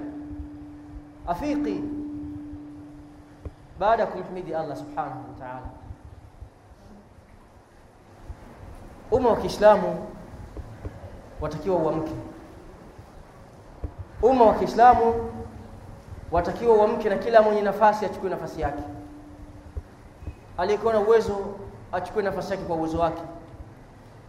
أفيقي. 1.28 1.80
بعدكم 3.80 4.24
حميدي 4.30 4.60
الله 4.60 4.76
سبحانه 4.76 5.24
وتعالى. 5.36 5.70
wa 9.12 9.36
Kiislamu 9.36 10.08
watakiwa 11.42 11.76
uamke. 11.78 12.35
Umma 14.22 14.46
wa 14.46 14.54
Kiislamu 14.54 15.32
watakiwa 16.32 16.76
uamke, 16.76 17.10
na 17.10 17.16
kila 17.18 17.42
mwenye 17.42 17.62
nafasi 17.62 18.06
achukue 18.06 18.30
nafasi 18.30 18.62
yake. 18.62 18.84
Aliyekuwa 20.58 20.94
na 20.94 21.00
uwezo 21.00 21.38
achukue 21.92 22.24
nafasi 22.24 22.52
yake 22.52 22.64
kwa 22.64 22.76
uwezo 22.76 23.00
wake, 23.00 23.22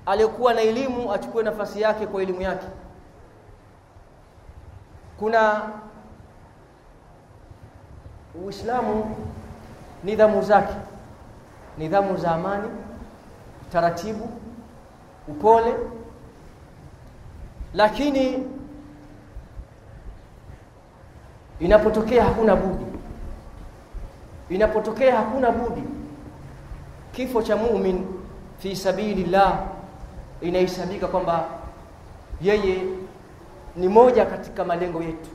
aliyekuwa 0.07 0.55
na 0.55 0.61
elimu 0.61 1.13
achukue 1.13 1.43
nafasi 1.43 1.81
yake 1.81 2.07
kwa 2.07 2.23
elimu 2.23 2.41
yake. 2.43 2.67
Kuna 5.19 5.63
Uislamu 8.45 9.17
nidhamu 10.05 10.43
zake, 10.43 10.75
nidhamu 11.79 12.17
za 12.17 12.31
amani, 12.33 12.69
taratibu 13.73 14.29
upole 15.29 15.75
lakini 17.75 18.49
inapotokea 21.61 22.25
hakuna 22.25 22.57
budi. 22.57 22.87
Inapotokea 24.49 25.17
hakuna 25.17 25.51
budi 25.51 25.83
kifo 27.13 27.43
cha 27.43 27.57
mumin 27.57 28.07
fi 28.59 28.77
sabilillah 28.77 29.67
inahesabika 30.41 31.07
kwamba 31.09 31.49
yeye 32.41 32.83
ni 33.77 33.89
moja 33.89 34.27
katika 34.27 34.65
malengo 34.65 35.03
yetu. 35.03 35.31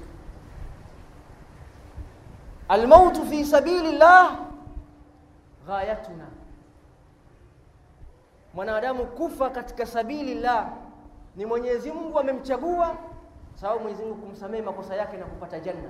Almautu 2.70 3.26
fi 3.26 3.46
sabilillah 3.46 4.38
ghayatuna. 5.68 6.26
Mwanadamu 8.54 9.06
kufa 9.06 9.50
katika 9.50 9.86
sabilillah 9.86 10.70
ni 11.36 11.46
Mwenyezi 11.46 11.92
Mungu 11.92 12.20
amemchagua 12.20 12.96
sababu 13.56 13.80
Mwenyezi 13.80 14.04
Mungu 14.04 14.16
kumsamehe 14.16 14.64
makosa 14.64 14.96
yake 14.96 15.18
na 15.18 15.26
kupata 15.26 15.60
janna. 15.60 15.90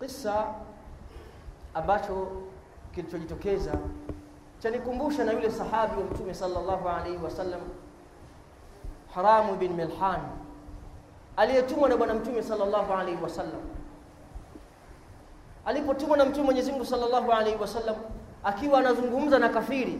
Kisa 0.00 0.46
ambacho 1.74 2.28
kilichojitokeza 2.94 3.72
chanikumbusha 4.58 5.24
na 5.24 5.32
yule 5.32 5.50
sahabi 5.50 5.96
wa 6.00 6.04
Mtume 6.04 6.34
sallallahu 6.34 6.88
alaihi 6.88 7.18
wasallam 7.24 7.60
Haramu 9.14 9.56
bin 9.56 9.72
Milhan 9.72 10.20
aliyetumwa 11.36 11.88
na 11.88 11.96
bwana 11.96 12.14
Mtume 12.14 12.42
sallallahu 12.42 12.92
alaihi 12.92 13.22
wasallam. 13.22 13.60
Alipotumwa 15.66 16.16
na 16.16 16.24
Mtume 16.24 16.44
Mwenyezi 16.44 16.70
Mungu 16.72 16.84
sallallahu 16.84 17.32
alaihi 17.32 17.58
wasallam 17.58 17.96
akiwa 18.44 18.78
anazungumza 18.78 19.38
na 19.38 19.48
kafiri 19.48 19.98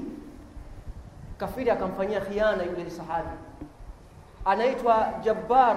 kafiri 1.39 1.71
akamfanyia 1.71 2.21
khiana 2.21 2.63
yule 2.63 2.91
sahabi 2.91 3.29
anaitwa 4.45 5.13
Jabbar 5.23 5.77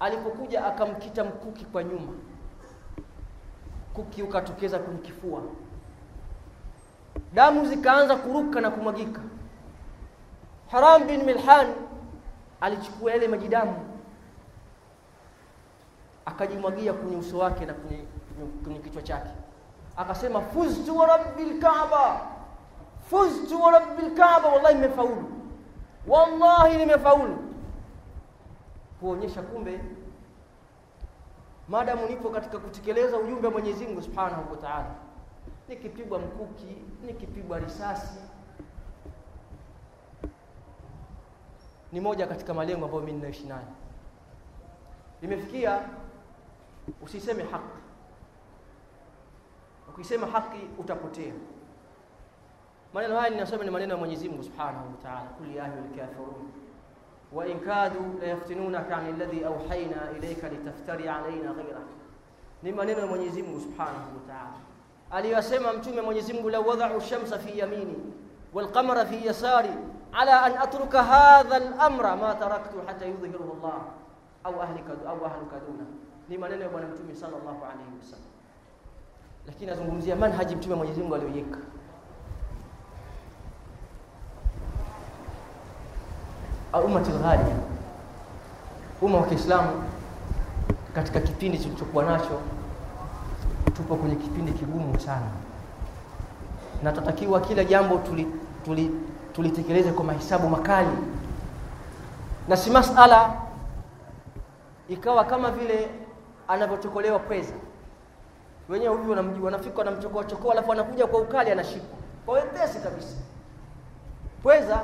alipokuja 0.00 0.66
akamkita 0.66 1.24
mkuki 1.24 1.64
kwa 1.64 1.84
nyuma 1.84 2.12
kuki 3.98 4.22
ukatokeza 4.22 4.78
kwenye 4.78 4.98
kifua. 5.00 5.42
Damu 7.34 7.66
zikaanza 7.66 8.16
kuruka 8.16 8.60
na 8.60 8.70
kumwagika. 8.70 9.20
Haram 10.70 11.06
bin 11.06 11.22
Milhan 11.24 11.74
alichukua 12.60 13.10
yale 13.12 13.28
maji 13.28 13.48
damu 13.48 13.76
akajimwagia 16.26 16.92
kwenye 16.92 17.16
uso 17.16 17.38
wake 17.38 17.66
na 17.66 17.74
kwenye, 17.74 18.02
kwenye 18.64 18.78
kichwa 18.78 19.02
chake. 19.02 19.30
Akasema 19.96 20.40
fuztu 20.40 20.98
wa 20.98 21.06
rabbil 21.06 21.60
kaaba 21.60 22.20
fuztu 23.10 23.62
wa 23.62 23.70
rabbil 23.70 24.14
kaaba 24.14 24.48
wallahi 24.48 24.74
nimefaulu. 24.74 25.32
Wallahi 26.06 26.76
nimefaulu. 26.76 27.38
Kuonyesha 29.00 29.42
kumbe 29.42 29.80
maadamu 31.68 32.06
nipo 32.08 32.30
katika 32.30 32.58
kutekeleza 32.58 33.16
ujumbe 33.18 33.46
wa 33.46 33.52
Mwenyezi 33.52 33.86
Mungu 33.86 34.02
Subhanahu 34.02 34.50
wa 34.50 34.56
Ta'ala. 34.56 34.94
Nikipigwa 35.68 36.18
mkuki 36.18 36.76
nikipigwa 37.06 37.58
risasi. 37.58 38.18
Ni 41.92 42.00
moja 42.00 42.26
katika 42.26 42.54
malengo 42.54 42.84
ambayo 42.84 43.02
mimi 43.02 43.18
ninaishi 43.18 43.46
nayo. 43.46 43.66
Imefikia 45.22 45.80
usiseme 47.02 47.42
haki. 47.42 47.78
Ukisema 49.88 50.26
haki 50.26 50.58
utapotea. 50.78 51.32
Maneno 52.94 53.16
haya 53.18 53.30
ninasema 53.30 53.64
ni 53.64 53.70
maneno 53.70 53.92
ya 53.94 53.98
Mwenyezi 53.98 54.28
Mungu 54.28 54.42
Subhanahu 54.42 54.86
wa 54.90 54.96
Ta'ala. 55.02 55.20
Kul 55.20 55.54
ya 55.54 55.64
ayyuhal 55.64 55.88
kafirun 55.96 56.50
وإن 57.32 57.60
كادوا 57.60 58.20
ليفتنونك 58.20 58.92
عن 58.92 59.08
الذي 59.08 59.46
أوحينا 59.46 60.10
إليك 60.10 60.44
لتفتري 60.44 61.08
علينا 61.08 61.50
غيره 61.50 61.84
نما 62.64 62.84
نما 62.84 63.12
من 63.12 63.20
يزمه 63.20 63.58
سبحانه 63.58 64.06
وتعالى. 64.16 64.58
علي 65.12 65.38
أسمى 65.38 65.70
أمتم 65.70 66.08
من 66.08 66.16
يزمه 66.16 66.50
لو 66.50 66.70
وضعوا 66.70 66.96
الشمس 66.96 67.34
في 67.34 67.62
يميني 67.62 67.96
والقمر 68.54 69.06
في 69.06 69.26
يساري 69.26 69.76
على 70.14 70.30
أن 70.30 70.52
أترك 70.62 70.96
هذا 70.96 71.56
الأمر 71.56 72.16
ما 72.16 72.32
تركت 72.32 72.74
حتى 72.88 73.04
يظهره 73.04 73.52
الله 73.56 73.82
أو 74.46 74.62
أهلك 74.62 74.84
أو 75.06 75.26
أهلك 75.26 75.52
دونه. 75.66 75.86
نما 76.30 76.48
نما 76.48 76.66
من 76.68 76.82
أمتم 76.82 77.14
صلى 77.14 77.36
الله 77.36 77.58
عليه 77.64 77.88
وسلم. 78.00 78.32
لكن 79.48 79.68
أزمهم 79.68 80.00
زي 80.00 80.14
من 80.14 80.32
هجمتم 80.32 80.78
من 80.78 80.86
يزمه 80.86 81.16
لو 81.16 81.28
يكه 81.28 81.58
ummati 86.72 87.10
ghali 87.10 87.44
umma 89.02 89.18
wa 89.18 89.26
Kiislamu 89.26 89.82
katika 90.94 91.20
kipindi 91.20 91.58
tulichokuwa 91.58 92.04
nacho 92.04 92.40
tupo 93.76 93.96
kwenye 93.96 94.16
kipindi 94.16 94.52
kigumu 94.52 95.00
sana. 95.00 95.26
Na 96.82 96.92
tunatakiwa 96.92 97.40
kila 97.40 97.64
jambo 97.64 97.98
tulitekeleze 98.64 98.90
tuli, 99.34 99.50
tuli 99.50 99.92
kwa 99.92 100.04
mahesabu 100.04 100.48
makali. 100.48 100.88
Na 102.48 102.56
si 102.56 102.70
masala 102.70 103.32
ikawa 104.88 105.24
kama 105.24 105.50
vile 105.50 105.88
anavyochokolewa 106.48 107.18
pweza. 107.18 107.52
Wenyewe 108.68 108.94
huyu 108.96 109.10
wanamjua 109.10 109.44
wanafika 109.44 109.78
wanamchokoa 109.78 110.24
chokoa 110.24 110.52
alafu 110.52 110.72
anakuja 110.72 111.06
kwa 111.06 111.20
ukali 111.20 111.50
anashikwa. 111.50 111.98
Kwa 112.26 112.34
wepesi 112.34 112.78
kabisa. 112.78 113.16
Pweza 114.42 114.80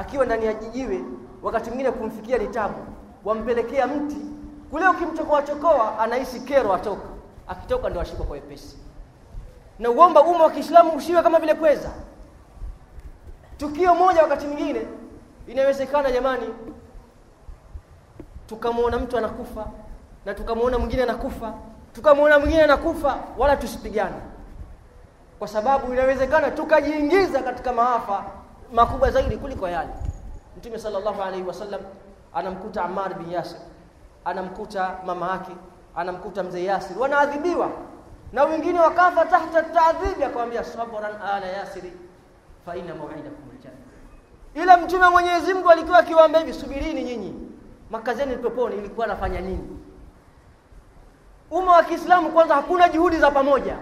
akiwa 0.00 0.24
ndani 0.26 0.46
ya 0.46 0.54
jijiwe 0.54 1.00
wakati 1.42 1.70
mwingine 1.70 1.90
kumfikia 1.90 2.38
ni 2.38 2.48
tabu 2.48 2.74
wampelekea 3.24 3.86
mti. 3.86 4.16
Kule 4.70 4.88
ukimchokoa 4.88 5.42
chokoa 5.42 5.98
anahisi 5.98 6.40
kero 6.40 6.74
atoka. 6.74 7.06
Akitoka 7.48 7.88
ndio 7.88 8.00
ashikwa 8.02 8.26
kwa 8.26 8.34
wepesi. 8.34 8.78
Na 9.78 9.90
uomba 9.90 10.22
umma 10.22 10.44
wa 10.44 10.50
Kiislamu 10.50 10.92
ushiwe 10.92 11.22
kama 11.22 11.38
vile 11.38 11.54
pweza. 11.54 11.90
Tukio 13.56 13.94
moja 13.94 14.22
wakati 14.22 14.46
mwingine 14.46 14.86
inawezekana 15.46 16.10
jamani 16.12 16.46
tukamwona 18.46 18.98
mtu 18.98 19.18
anakufa 19.18 19.66
na 20.26 20.34
tukamwona 20.34 20.78
mwingine 20.78 21.02
anakufa 21.02 21.54
tukamwona 21.92 22.38
mwingine 22.38 22.62
anakufa 22.62 23.18
wala 23.38 23.56
tusipigane. 23.56 24.16
Kwa 25.38 25.48
sababu 25.48 25.92
inawezekana 25.92 26.50
tukajiingiza 26.50 27.42
katika 27.42 27.72
maafa 27.72 28.24
makubwa 28.72 29.10
zaidi 29.10 29.36
kuliko 29.36 29.68
yale. 29.68 29.90
Mtume 30.56 30.78
sallallahu 30.78 31.22
alaihi 31.22 31.46
wasallam 31.46 31.80
anamkuta 32.34 32.84
Ammar 32.84 33.14
bin 33.14 33.30
Yasir 33.32 33.58
anamkuta 34.24 34.98
mama 35.06 35.30
yake 35.30 35.52
anamkuta 35.96 36.42
mzee 36.42 36.64
Yasir. 36.64 36.98
Wanaadhibiwa. 36.98 37.70
Na 38.32 38.44
wengine 38.44 38.80
wakafa 38.80 39.24
tahta 39.26 39.62
taadhibi 39.62 40.24
akamwambia 40.24 40.64
sabran 40.64 41.22
ala 41.22 41.46
yasiri 41.46 41.92
fa 42.66 42.76
inna 42.76 42.94
maw'idakum 42.94 43.50
aljanna 43.56 43.78
ila 44.54 44.76
mtume 44.76 45.08
Mwenyezi 45.08 45.54
Mungu 45.54 45.70
alikuwa 45.70 45.98
akiwaambia 45.98 46.40
hivi 46.40 46.52
subirini 46.52 47.02
nyinyi 47.02 47.34
makazeni 47.90 48.36
peponi 48.36 48.76
ilikuwa 48.76 49.06
anafanya 49.06 49.40
nini? 49.40 49.78
Umma 51.50 51.72
wa 51.72 51.82
Kiislamu 51.84 52.30
kwanza 52.32 52.54
hakuna 52.54 52.88
juhudi 52.88 53.16
za 53.16 53.30
pamoja 53.30 53.76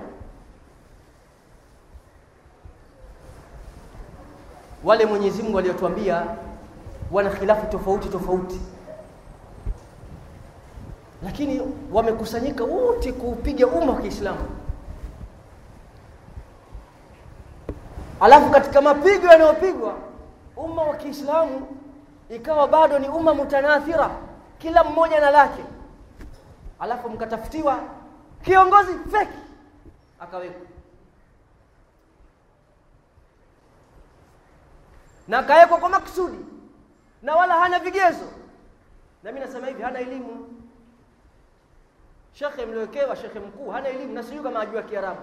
wale 4.84 5.06
Mwenyezi 5.06 5.42
Mungu 5.42 5.58
aliyotuambia 5.58 6.22
wana 7.12 7.30
khilafu 7.30 7.66
tofauti 7.66 8.08
tofauti. 8.08 8.60
Lakini 11.22 11.62
wamekusanyika 11.92 12.64
wote 12.64 13.12
kuupiga 13.12 13.66
umma 13.66 13.92
wa 13.92 14.00
Kiislamu. 14.00 14.38
Alafu 18.20 18.50
katika 18.50 18.80
mapigo 18.80 19.26
yanayopigwa 19.26 19.94
umma 20.56 20.82
wa 20.82 20.96
Kiislamu 20.96 21.66
ikawa 22.30 22.68
bado 22.68 22.98
ni 22.98 23.08
umma 23.08 23.34
mutanathira 23.34 24.10
kila 24.58 24.84
mmoja 24.84 25.20
na 25.20 25.30
lake. 25.30 25.64
Alafu 26.80 27.08
mkatafutiwa 27.08 27.78
kiongozi 28.44 28.92
feki 29.10 29.38
akawekwa 30.20 30.66
na 35.28 35.38
akawekwa 35.38 35.78
kwa 35.78 35.88
makusudi. 35.88 36.44
Na 37.22 37.36
wala 37.36 37.54
hana 37.54 37.78
vigezo. 37.78 38.28
Na 39.22 39.32
mimi 39.32 39.46
nasema 39.46 39.66
hivi 39.66 39.82
hana 39.82 39.98
elimu. 39.98 40.48
Shekhe 42.32 42.66
mliowekewa 42.66 43.16
shekhe 43.16 43.40
mkuu 43.40 43.70
hana 43.70 43.88
elimu. 43.88 44.12
Na 44.12 44.22
sijui 44.22 44.42
kama 44.42 44.60
ajua 44.60 44.82
kiarabu. 44.82 45.20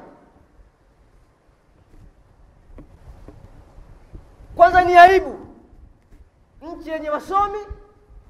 Kwanza 4.55 4.81
ni 4.83 4.97
aibu. 4.97 5.39
Nchi 6.61 6.89
yenye 6.89 7.09
wasomi 7.09 7.59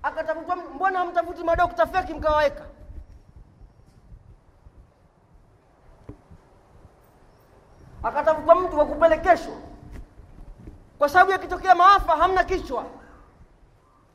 akatafutwa 0.03 0.55
mbona 0.55 0.99
hamtafuti 0.99 1.43
madokta 1.43 1.87
feki 1.87 2.13
mkawaweka? 2.13 2.65
Akatafutwa 8.03 8.55
mtu 8.55 8.77
wa 8.79 8.85
kupelekeshwa 8.85 9.55
kwa 10.97 11.09
sababu 11.09 11.31
yakitokea 11.31 11.75
maafa 11.75 12.11
hamna 12.17 12.43
kichwa. 12.43 12.85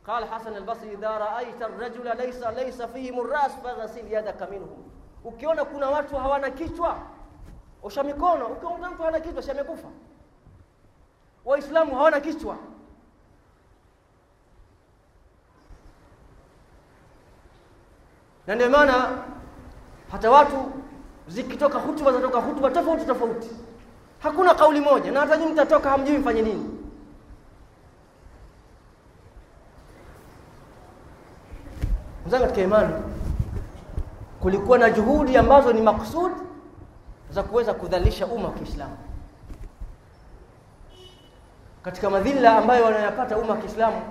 Qala 0.07 0.27
hasan 0.27 0.55
albasri 0.57 0.93
idha 0.93 1.19
raaita 1.19 1.69
rajula 1.81 2.14
laysa 2.14 2.51
laysa 2.51 2.88
fihim 2.88 3.31
ras 3.31 3.53
faghasil 3.62 4.12
yadaka 4.12 4.47
minhum 4.47 4.85
ukiona 5.25 5.64
kuna 5.64 5.90
watu 5.90 6.16
hawana 6.16 6.51
kichwa 6.51 6.99
osha 7.83 8.03
mikono. 8.03 8.47
Ukiona 8.47 8.90
mtu 8.90 9.03
hana 9.03 9.21
kichwa 9.21 9.43
si 9.43 9.51
amekufa 9.51 9.88
waislamu 11.45 11.95
hawana 11.97 12.21
kichwa. 12.21 12.57
Na 18.47 18.55
ndio 18.55 18.71
maana 18.71 19.25
hata 20.12 20.31
watu 20.31 20.73
zikitoka 21.29 21.79
hutuba 21.79 22.12
zatoka 22.12 22.40
hutuba 22.40 22.71
tofauti 22.71 23.07
tofauti 23.07 23.51
hakuna 24.22 24.54
kauli 24.54 24.80
moja. 24.80 25.11
Na 25.12 25.20
hata 25.20 25.37
nyinyi 25.37 25.52
mtatoka 25.52 25.90
hamjui 25.90 26.18
mfanye 26.18 26.42
nini. 26.42 26.70
Mzangu 32.26 32.44
katika 32.44 32.62
imani 32.62 32.94
kulikuwa 34.40 34.78
na 34.78 34.90
juhudi 34.90 35.37
ambazo 35.37 35.72
ni 35.72 35.80
maksudi 35.83 36.35
za 37.30 37.42
kuweza 37.42 37.74
kudhalisha 37.74 38.26
umma 38.26 38.48
wa 38.48 38.54
Kiislamu. 38.54 38.96
Katika 41.83 42.11
madhila 42.11 42.59
ambayo 42.59 42.85
wanayapata 42.85 43.38
umma 43.38 43.52
wa 43.52 43.59
Kiislamu 43.61 44.02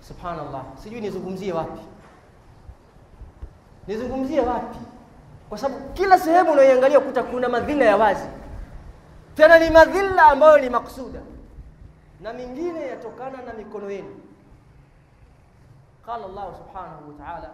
subhanallah 0.00 0.62
sijui 0.82 1.00
nizungumzie 1.00 1.52
wapi. 1.52 1.80
Nizungumzie 3.86 4.40
wapi 4.40 4.78
kwa 5.49 5.57
sababu 5.57 5.89
kila 5.93 6.19
sehemu 6.19 6.51
unayoangalia 6.51 6.99
kuta 6.99 7.23
kuna 7.23 7.49
madhila 7.49 7.85
ya 7.85 7.97
wazi 7.97 8.27
tena 9.35 9.59
ni 9.59 9.69
madhila 9.69 10.25
ambayo 10.25 10.57
ni 10.57 10.69
maksuda 10.69 11.19
na 12.21 12.33
mingine 12.33 12.81
yatokana 12.87 13.41
na 13.41 13.53
mikono 13.53 13.91
yenu 13.91 14.15
قال 16.07 16.23
الله 16.23 16.47
سبحانه 16.53 16.99
وتعالى 17.09 17.49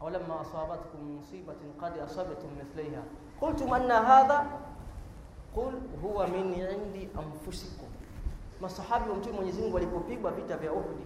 ولما 0.00 0.40
أصابتكم 0.40 1.18
مصيبة 1.20 1.60
قد 1.82 1.98
أصبتم 1.98 2.48
مثليها 2.60 3.02
قلتم 3.40 3.74
أن 3.74 3.90
هذا 3.90 4.46
قل 5.56 5.72
هو 6.04 6.26
من 6.26 6.54
عند 6.54 7.08
أنفسكم 7.18 7.86
masahabi 8.60 9.10
wa 9.10 9.16
mtume 9.16 9.36
Mwenyezi 9.36 9.60
Mungu 9.62 9.74
walipopigwa 9.74 10.30
vita 10.30 10.56
vya 10.56 10.72
Uhud 10.72 11.00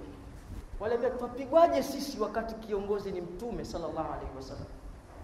waliambia 0.81 1.11
twapigwaje 1.11 1.83
sisi 1.83 2.21
wakati 2.21 2.55
kiongozi 2.55 3.13
ni 3.13 3.21
mtume 3.21 3.65
sallallahu 3.65 4.13
alaihi 4.13 4.37
wasallam 4.37 4.67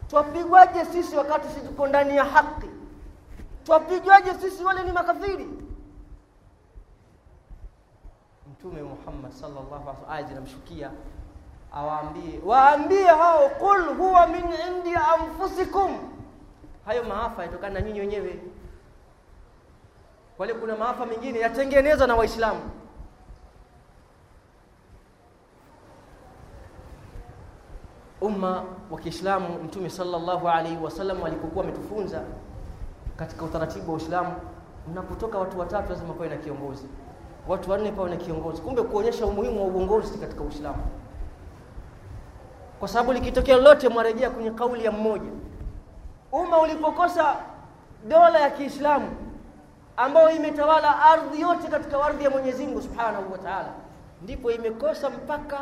Twapigwaje 0.09 0.85
sisi 0.85 1.15
wakati 1.15 1.47
sisi 1.47 1.67
tuko 1.67 1.87
ndani 1.87 2.17
ya 2.17 2.23
haki? 2.25 2.67
Twapigwaje 3.63 4.33
sisi 4.33 4.63
wale 4.63 4.83
ni 4.83 4.91
makafiri? 4.91 5.47
Mtume 8.51 8.83
Muhammad 8.83 9.31
sallallahu 9.31 10.05
alaihi 10.09 10.29
zinamshukia. 10.29 10.91
Awaambie 11.73 12.39
waambie 12.45 13.03
hao 13.07 13.49
qul 13.49 13.97
huwa 13.97 14.27
min 14.27 14.43
indi 14.67 14.95
anfusikum. 14.95 15.97
Hayo 16.85 17.03
maafa 17.03 17.43
yatokana 17.43 17.73
na 17.79 17.81
nyinyi 17.85 17.99
wenyewe. 17.99 18.39
Kwalio 20.37 20.55
kuna 20.55 20.75
maafa 20.75 21.05
mengine 21.05 21.39
yatengenezwa 21.39 22.07
na 22.07 22.15
waislamu 22.15 22.61
umma 28.21 28.63
wa 28.91 28.99
Kiislamu 28.99 29.63
mtume 29.63 29.89
sallallahu 29.89 30.49
alaihi 30.49 30.77
wasallam 30.83 31.23
alipokuwa 31.23 31.63
ametufunza 31.65 32.21
katika 33.15 33.45
utaratibu 33.45 33.91
wa 33.91 33.97
Uislamu 33.97 34.33
mnapotoka 34.91 35.37
watu 35.37 35.59
watatu 35.59 35.89
lazima 35.89 36.13
pawe 36.13 36.29
na 36.29 36.37
kiongozi. 36.37 36.87
Watu 37.47 37.71
wanne 37.71 37.91
pawe 37.91 38.09
na 38.09 38.15
kiongozi. 38.15 38.61
Kumbe 38.61 38.81
kuonyesha 38.81 39.25
umuhimu 39.25 39.61
wa 39.61 39.67
uongozi 39.67 40.17
katika 40.17 40.41
Uislamu. 40.43 40.83
Kwa 42.79 42.87
sababu 42.87 43.13
likitokea 43.13 43.55
lolote 43.55 43.89
mwarejea 43.89 44.29
kwenye 44.29 44.51
kauli 44.51 44.85
ya 44.85 44.91
mmoja. 44.91 45.31
Umma 46.31 46.61
ulipokosa 46.61 47.35
dola 48.07 48.39
ya 48.39 48.49
Kiislamu 48.49 49.09
ambayo 49.97 50.31
imetawala 50.31 50.99
ardhi 51.05 51.41
yote 51.41 51.67
katika 51.67 52.05
ardhi 52.05 52.23
ya 52.23 52.29
Mwenyezi 52.29 52.65
Mungu 52.65 52.81
Subhanahu 52.81 53.31
wa 53.31 53.37
Ta'ala 53.37 53.69
ndipo 54.21 54.51
imekosa 54.51 55.09
mpaka 55.09 55.61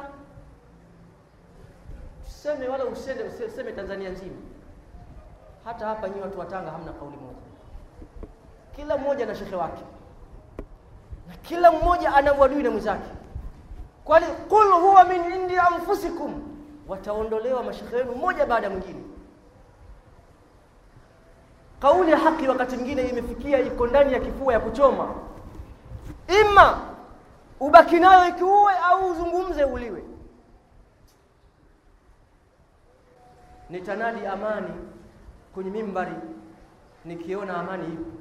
useme 2.46 2.68
wala 2.68 2.86
usende 2.86 3.24
useme 3.48 3.72
Tanzania 3.72 4.10
nzima. 4.10 4.36
Hata 5.66 5.86
hapa 5.88 6.10
nyinyi 6.10 6.22
watu 6.22 6.40
wa 6.40 6.46
Tanga 6.46 6.72
hamna 6.72 6.92
kauli 6.94 7.18
moja. 7.18 7.38
Kila 8.76 8.98
mmoja 8.98 9.26
na 9.26 9.36
shekhe 9.36 9.56
wake. 9.56 9.84
Na 11.28 11.36
kila 11.36 11.72
mmoja 11.72 12.16
ana 12.16 12.34
uadui 12.34 12.64
na 12.64 12.72
mwenzake. 12.72 13.10
Kwani 14.04 14.26
qul 14.50 14.72
huwa 14.72 15.04
min 15.04 15.32
indi 15.34 15.58
anfusikum 15.58 16.42
wataondolewa 16.88 17.64
mashekhe 17.64 17.96
wenu 17.96 18.12
mmoja 18.12 18.46
baada 18.46 18.68
ya 18.68 18.70
mwingine. 18.74 19.04
Kauli 21.80 22.12
ya 22.12 22.18
haki 22.18 22.48
wakati 22.48 22.76
mwingine 22.76 23.08
imefikia 23.08 23.60
iko 23.60 23.88
ndani 23.88 24.14
ya 24.14 24.20
kifua 24.20 24.54
ya 24.54 24.60
kuchoma. 24.60 25.16
Ima 26.42 26.80
ubaki 27.60 28.00
nayo 28.00 28.30
ikiuwe 28.30 28.74
au 28.78 29.12
uzungumze 29.12 29.64
uliwe 29.64 30.15
nitanadi 33.70 34.26
amani 34.26 34.74
kwenye 35.54 35.70
mimbari 35.70 36.12
nikiona 37.06 37.58
amani 37.58 37.88
ipo. 37.94 38.12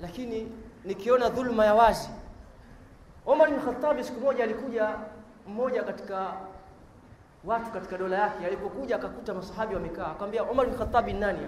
Lakini 0.00 0.52
nikiona 0.84 1.28
dhulma 1.28 1.64
ya 1.64 1.74
wazi. 1.74 2.10
Omar 3.26 3.50
bin 3.50 3.60
Khattab 3.60 4.02
siku 4.02 4.20
moja 4.20 4.44
alikuja 4.44 4.94
mmoja 5.48 5.82
katika 5.82 6.32
watu 7.44 7.70
katika 7.70 7.98
dola 7.98 8.16
yake 8.18 8.46
alipokuja 8.46 8.96
akakuta 8.96 9.34
masahabi 9.34 9.74
wamekaa 9.74 10.06
akamwambia 10.06 10.42
Omar 10.42 10.66
bin 10.66 10.78
Khattab 10.78 11.06
ni 11.06 11.12
nani 11.12 11.38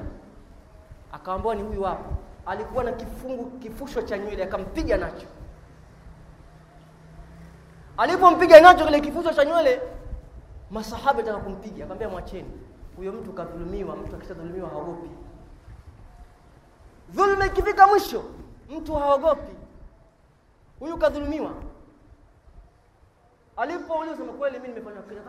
Akaambiwa 1.13 1.55
ni 1.55 1.63
huyu 1.63 1.83
hapa. 1.83 2.11
Alikuwa 2.47 2.85
na 2.85 2.93
kifungu 2.93 3.51
kifusho 3.51 4.03
cha 4.03 4.19
nywele 4.19 4.45
akampiga 4.45 4.97
nacho. 4.97 5.27
Alipompiga 7.97 8.61
nacho 8.61 8.85
kile 8.85 9.01
kifusho 9.01 9.33
cha 9.35 9.45
nywele 9.45 9.81
masahaba 10.73 11.21
ataka 11.23 11.39
kumpiga 11.39 11.77
akamwambia 11.77 12.09
mwacheni. 12.09 12.51
Huyo 12.97 13.13
mtu 13.13 13.33
kadhulumiwa 13.33 13.97
mtu 13.97 14.17
akishadhulumiwa 14.17 14.69
haogopi. 14.69 15.11
Dhulma 17.11 17.47
ikifika 17.47 17.87
mwisho 17.87 18.25
mtu 18.71 18.95
haogopi. 18.95 19.53
Huyu 20.81 20.99
kadhulumiwa. 20.99 21.53
Alipouliza 23.57 24.17
sema 24.17 24.33
kweli 24.33 24.59
mimi 24.59 24.75
nimefanya 24.75 25.03
kadha 25.03 25.21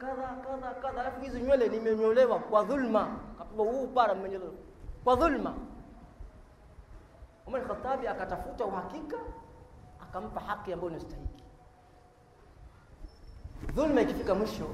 kadha 0.00 0.28
kadha 0.28 0.74
kadha 0.74 1.00
alafu 1.00 1.20
hizo 1.20 1.38
nywele 1.38 1.68
nimenyolewa 1.68 2.38
kwa 2.38 2.64
dhulma. 2.64 3.16
Kapigwa 3.38 3.66
huu 3.66 3.86
para 3.86 4.14
mmenyolewa 4.14 4.52
kwa 5.04 5.16
dhulma. 5.16 5.54
Umar 7.46 7.66
Khattabi 7.68 8.06
akatafuta 8.08 8.64
uhakika 8.64 9.16
akampa 10.02 10.40
haki 10.40 10.72
ambayo 10.72 10.90
inastahili 10.90 11.28
dhulma 13.74 14.00
ikifika 14.00 14.34
mwisho 14.34 14.66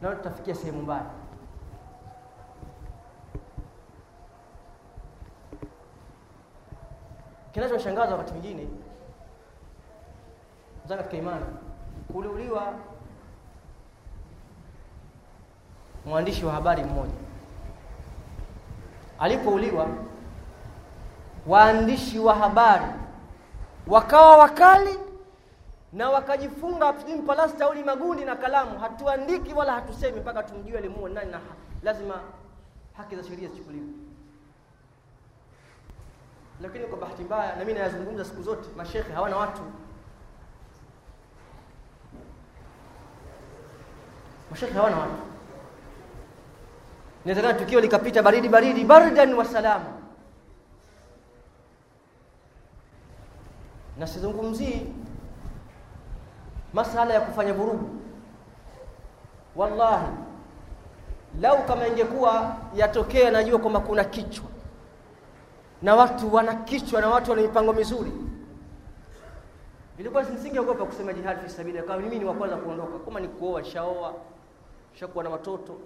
nao 0.00 0.14
tutafikia 0.14 0.54
sehemu 0.54 0.82
mbaya. 0.82 1.04
Kinachoshangaza 7.52 8.12
wakati 8.12 8.32
mwingine 8.32 8.66
za 10.84 10.96
katika 10.96 11.16
imani 11.16 11.44
kuliuliwa 12.12 12.72
mwandishi 16.06 16.44
wa 16.44 16.52
habari 16.52 16.84
mmoja. 16.84 17.12
Alipouliwa 19.18 19.86
waandishi 21.46 22.18
wa 22.18 22.34
habari 22.34 22.86
wakawa 23.86 24.36
wakali 24.36 24.98
na 25.92 26.10
wakajifunga 26.10 26.92
palasta 27.26 27.64
au 27.64 27.74
magundi 27.84 28.24
na 28.24 28.36
kalamu. 28.36 28.78
Hatuandiki 28.78 29.54
wala 29.54 29.72
hatusemi 29.72 30.20
mpaka 30.20 30.42
tumjue 30.42 30.78
alimuua 30.78 31.08
nani 31.10 31.30
na 31.30 31.40
lazima 31.82 32.20
haki 32.96 33.16
za 33.16 33.24
sheria 33.24 33.48
zichukuliwe. 33.48 33.86
Lakini 36.62 36.84
kwa 36.84 36.98
bahati 36.98 37.22
mbaya 37.22 37.56
na 37.56 37.64
mimi 37.64 37.72
nayazungumza 37.72 38.24
siku 38.24 38.42
zote 38.42 38.68
mashekhe 38.76 39.12
hawana 39.12 39.36
watu. 39.36 39.62
Mashekhe 44.50 44.72
hawana 44.74 44.96
watu. 44.98 45.22
Inawezekana 47.24 47.58
tukio 47.58 47.80
likapita 47.80 48.22
baridi 48.22 48.48
baridi 48.48 48.84
bardan 48.84 49.34
wa 49.34 49.44
salama 49.44 49.84
na 53.98 54.06
sizungumzii 54.06 54.86
masala 56.72 57.14
ya 57.14 57.20
kufanya 57.20 57.52
vurugu. 57.52 57.88
Wallahi 59.56 60.06
lau 61.40 61.66
kama 61.66 61.86
ingekuwa 61.88 62.56
yatokea 62.74 63.30
najua 63.30 63.58
kwamba 63.58 63.80
kuna 63.80 64.04
kichwa 64.04 64.46
na 65.82 65.94
watu 65.96 66.34
wana 66.34 66.54
kichwa 66.54 67.00
na 67.00 67.08
watu 67.08 67.30
wana 67.30 67.42
mipango 67.42 67.72
mizuri 67.72 68.12
ilikuwa 69.98 70.22
nisingeogopa 70.22 70.84
kusema 70.84 71.12
jihad 71.12 71.38
fi 71.40 71.50
sabili 71.50 71.82
kama 71.82 71.98
mimi 72.02 72.18
ni 72.18 72.24
wa 72.24 72.34
kwanza 72.34 72.56
kuondoka. 72.56 72.98
Kama 73.04 73.20
ni 73.20 73.28
kuoa 73.28 73.64
shaoa 73.64 74.14
shakuwa 74.94 75.24
na 75.24 75.30
watoto 75.30 75.76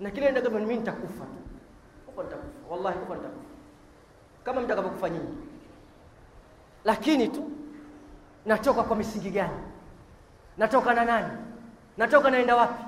na 0.00 0.10
kile 0.10 0.30
ndio 0.30 0.50
mimi 0.50 0.76
nitakufa 0.76 1.24
tu. 1.24 1.38
Huko 2.06 2.22
nitakufa. 2.22 2.48
Wallahi 2.70 2.98
huko 2.98 3.14
nitakufa. 3.14 3.44
Kama 4.44 4.60
mtakavyokufa 4.60 5.10
nyinyi 5.10 5.34
lakini 6.84 7.28
tu 7.28 7.50
natoka 8.46 8.82
kwa 8.82 8.96
misingi 8.96 9.30
gani 9.30 9.54
natoka 10.58 10.94
na 10.94 11.04
nani? 11.04 11.28
Natoka 11.96 12.30
naenda 12.30 12.56
wapi? 12.56 12.84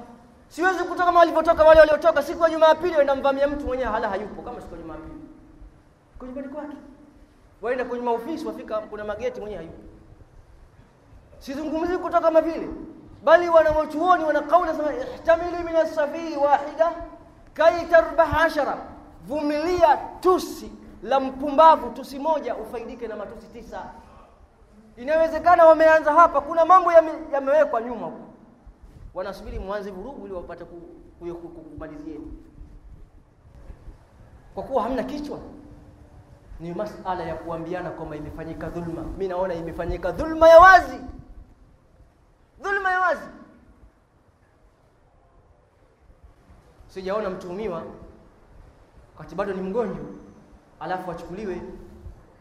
Siwezi 0.49 0.79
kutoka 0.85 1.05
kama 1.05 1.19
walivyotoka 1.19 1.65
wale 1.65 1.81
waliotoka 1.81 2.23
siku 2.23 2.43
ya 2.43 2.51
Jumapili 2.51 2.95
waenda 2.95 3.15
mvamia 3.15 3.49
mtu 3.49 3.67
mwenyewe 3.67 3.91
hala 3.91 4.09
hayupo 4.09 4.43
kama 4.43 4.61
siku 4.61 4.75
ya 4.75 4.81
Jumapili. 4.83 5.15
Kwa 6.19 6.27
nyumbani 6.29 6.49
kwake? 6.49 6.77
Waenda 7.63 7.85
kwenye 7.85 8.05
maofisi 8.05 8.47
wafika 8.47 8.79
kuna 8.79 9.05
mageti 9.05 9.41
mwenyewe 9.41 9.59
hayupo. 9.63 9.79
Sizungumzi 11.39 11.97
kutoka 11.99 12.21
kama 12.21 12.41
vile 12.41 12.69
bali 13.25 13.49
wanawachuoni 13.49 14.25
wana 14.25 14.41
kauli 14.41 14.71
sema 14.73 14.93
ihtamili 15.15 15.63
min 15.65 15.77
as-safi 15.77 16.37
wahida 16.37 16.93
kai 17.55 17.87
tarbah 17.87 18.43
ashara 18.43 18.77
vumilia 19.27 19.97
tusi 20.21 20.73
la 21.03 21.21
mpumbavu 21.21 21.91
tusi 21.91 22.19
moja 22.19 22.57
ufaidike 22.57 23.09
na 23.09 23.17
matusi 23.17 23.47
tisa 23.47 23.83
inawezekana 24.99 25.67
wameanza 25.67 26.13
hapa 26.13 26.41
kuna 26.41 26.65
mambo 26.65 26.93
yamewekwa 27.33 27.81
yame 27.81 27.91
nyuma 27.95 28.13
wanasubiri 29.15 29.59
mwanze 29.59 29.91
vurugu 29.91 30.27
ili 30.27 30.35
wapate 30.35 30.65
kumalizieni 30.65 32.33
kwa 34.55 34.63
kuwa 34.63 34.83
hamna 34.83 35.03
kichwa 35.03 35.39
ni 36.61 36.75
masala 36.75 37.25
ya 37.25 37.35
kuambiana 37.35 37.91
kwamba 37.91 38.17
imefanyika 38.17 38.69
dhulma. 38.69 39.03
Mi 39.03 39.29
naona 39.29 39.55
imefanyika 39.55 40.13
dhulma 40.13 40.49
ya 40.49 40.59
wazi. 40.59 41.01
Dhulma 42.63 42.91
ya 42.91 43.01
wazi. 43.01 43.29
Sijaona 46.87 47.31
mtuhumiwa 47.31 47.83
wakati 49.19 49.35
bado 49.35 49.53
ni 49.53 49.61
mgonjwa 49.63 50.05
alafu 50.81 51.11
achukuliwe 51.11 51.63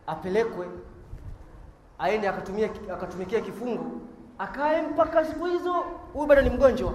apelekwe 0.07 0.67
aende 1.99 2.27
akatumia 2.27 2.69
akatumikia 2.93 3.41
kifungo. 3.41 3.85
Akae 4.37 4.81
mpaka 4.81 5.25
siku 5.25 5.45
hizo. 5.45 5.73
Huyu 6.13 6.25
bado 6.27 6.41
ni 6.41 6.49
mgonjwa. 6.49 6.93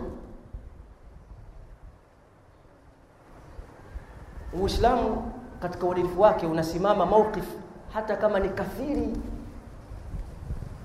Uislamu 4.62 5.32
katika 5.60 5.86
uadilifu 5.86 6.20
wake 6.20 6.46
unasimama 6.46 7.06
mauqif 7.06 7.44
hata 7.92 8.16
kama 8.16 8.40
ni 8.40 8.48
kafiri. 8.48 9.08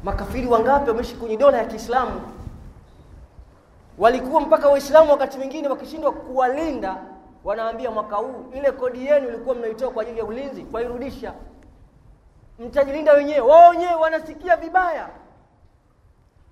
Makafiri 0.03 0.47
wangapi 0.47 0.89
wameishi 0.89 1.15
kwenye 1.15 1.38
dola 1.38 1.58
ya 1.58 1.65
Kiislamu? 1.65 2.21
Walikuwa 3.97 4.41
mpaka 4.41 4.69
waislamu 4.69 5.12
wakati 5.12 5.38
mwingine 5.38 5.67
wakishindwa 5.67 6.12
kuwalinda 6.12 6.97
wanaambia 7.43 7.91
mwaka 7.91 8.15
huu 8.15 8.45
ile 8.53 8.71
kodi 8.71 9.06
yenu 9.06 9.27
ilikuwa 9.27 9.56
mnaitoa 9.56 9.91
kwa 9.91 10.01
ajili 10.01 10.17
ya 10.19 10.25
ulinzi 10.25 10.63
kwa 10.63 10.82
irudisha 10.82 11.34
mtajilinda 12.59 13.13
wenyewe. 13.13 13.39
Wao 13.39 13.69
wenyewe 13.69 13.93
wanasikia 13.93 14.55
vibaya. 14.55 15.09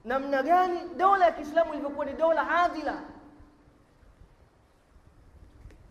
Namna 0.06 0.44
gani 0.44 0.80
dola 0.98 1.26
ya 1.26 1.32
Kiislamu 1.32 1.74
ilivyokuwa 1.74 2.06
ni 2.06 2.14
dola 2.14 2.50
adila 2.64 3.02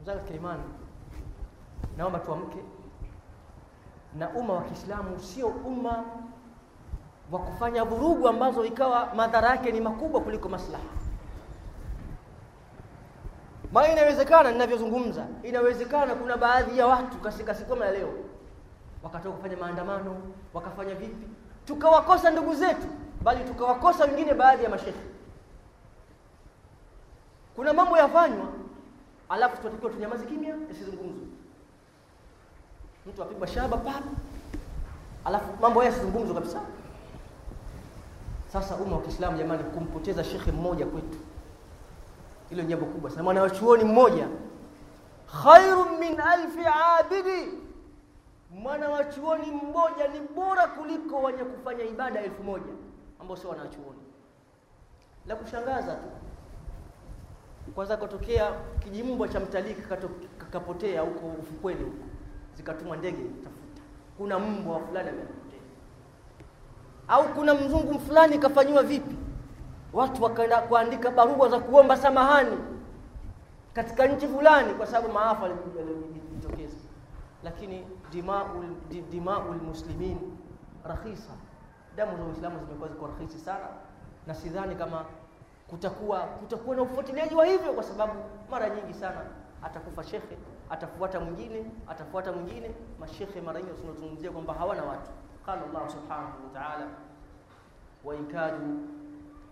mzee 0.03 0.18
kilimani 0.27 0.62
naomba 1.96 2.18
tuamke. 2.18 2.59
Na 4.18 4.29
umma 4.31 4.53
wa 4.55 4.62
Kiislamu 4.62 5.20
sio 5.20 5.48
umma 5.48 6.05
wa 7.33 7.38
kufanya 7.38 7.85
vurugu 7.85 8.29
ambazo 8.29 8.64
ikawa 8.64 9.14
madhara 9.14 9.48
yake 9.48 9.72
ni 9.72 9.81
makubwa 9.81 10.20
kuliko 10.20 10.48
maslaha. 10.48 10.85
Maana 13.72 13.92
inawezekana 13.92 14.50
ninavyozungumza 14.53 15.27
inawezekana 15.42 16.14
kuna 16.14 16.37
baadhi 16.37 16.79
ya 16.79 16.87
watu 16.87 17.16
kama 17.68 17.90
leo 17.90 18.14
wakatoka 19.05 19.37
kufanya 19.37 19.57
maandamano 19.57 20.17
wakafanya 20.55 20.95
vipi? 20.95 21.27
Tukawakosa 21.67 22.31
ndugu 22.31 22.55
zetu 22.55 22.87
bali 23.23 23.45
tukawakosa 23.45 24.05
wengine 24.05 24.35
baadhi 24.35 24.65
ya 24.65 24.71
mashehe. 24.71 24.96
Kuna 27.57 27.73
mambo 27.73 27.96
yafanywa 27.98 28.46
alafu 29.29 29.57
tunatakiwa 29.57 29.90
tunyamaze 29.92 30.27
kimya 30.27 30.55
yasizungumzwe. 30.69 31.27
Mtu 33.07 33.23
apigwa 33.23 33.46
shaba 33.46 33.77
pale 33.77 34.07
alafu 35.25 35.46
mambo 35.61 35.81
haya 35.81 35.92
yasizungumzwe 35.92 36.35
kabisa. 36.35 36.61
Sasa 38.52 38.77
umma 38.77 38.96
wa 38.96 39.02
Kiislamu 39.02 39.38
jamani 39.38 39.65
kumpoteza 39.65 40.25
shekhe 40.25 40.52
mmoja 40.52 40.87
kwetu 40.87 41.19
hilo 42.50 42.63
jambo 42.63 42.87
kubwa 42.87 43.11
sana. 43.11 43.23
Mwanachuoni 43.23 43.85
mmoja 43.85 44.29
khairun 45.42 45.98
min 45.98 46.21
alfi 46.21 46.61
abidi 46.98 47.63
mwana 48.63 48.88
wa 48.88 49.05
chuoni 49.05 49.50
mmoja 49.50 50.09
ni 50.09 50.21
bora 50.21 50.67
kuliko 50.67 51.23
wenye 51.23 51.44
kufanya 51.44 51.85
ibada 51.85 52.21
elfu 52.21 52.42
moja 52.42 52.73
ambao 53.21 53.37
sio 53.37 53.50
wanachuoni 53.50 53.98
la 55.27 55.37
kushangaza 55.37 55.94
tu. 55.94 56.09
Kwanza 57.75 57.96
katokea 57.96 58.52
kijimbwa 58.79 59.29
cha 59.29 59.40
mtalii 59.40 59.75
kakapotea 60.38 61.00
huko 61.00 61.27
ufukweni 61.27 61.85
huko. 61.85 62.05
Zikatumwa 62.57 62.96
ndege 62.96 63.23
tafuta. 63.23 63.83
Kuna 64.19 64.38
mbwa 64.38 64.81
fulani 64.81 65.09
amepotea. 65.09 65.61
Au 67.09 67.25
kuna 67.35 67.55
mzungu 67.55 68.00
fulani 68.00 68.38
kafanyiwa 68.38 68.83
vipi? 68.83 69.17
Watu 69.92 70.23
wakaenda 70.23 70.61
kuandika 70.61 71.11
barua 71.11 71.48
za 71.48 71.59
kuomba 71.61 71.96
samahani 71.96 72.59
katika 73.73 74.07
nchi 74.07 74.29
fulani 74.29 74.75
kwa 74.75 74.87
sababu 74.87 75.13
maafa 75.13 75.42
yalijitokeza 75.42 76.23
lakini 77.45 77.87
dimaul 78.11 78.67
di, 78.88 79.03
dimaul 79.03 79.57
muslimin 79.63 80.19
rakhisa. 80.85 81.33
Damu 81.97 82.17
za 82.17 82.25
Uislamu 82.25 82.59
zimekuwa 82.61 82.88
ziko 82.88 83.07
rahisi 83.07 83.38
sana. 83.38 83.69
Na 84.27 84.35
sidhani 84.35 84.75
kama 84.77 85.05
kutakuwa 85.71 86.21
kutakuwa 86.21 86.77
na 86.77 86.83
ufuatiliaji 86.83 87.35
wa 87.35 87.47
hivyo 87.47 87.73
kwa 87.73 87.83
sababu 87.83 88.13
mara 88.51 88.71
nyingi 88.71 88.95
sana 88.95 89.21
atakufa 89.63 90.05
shekhe 90.05 90.37
atafuata 90.71 91.21
mwingine 91.21 91.65
atafuata 91.88 92.33
mwingine. 92.33 92.71
Mashekhe 93.01 93.40
mara 93.40 93.61
nyingi 93.63 93.81
tunazungumzia 93.81 94.31
kwamba 94.31 94.55
hawana 94.55 94.83
watu. 94.85 95.11
Qala 95.47 95.61
Allah 95.63 95.90
subhanahu 95.90 96.45
wa 96.45 96.61
ta'ala 96.61 96.87
wa 98.05 98.15
ikadu 98.17 98.79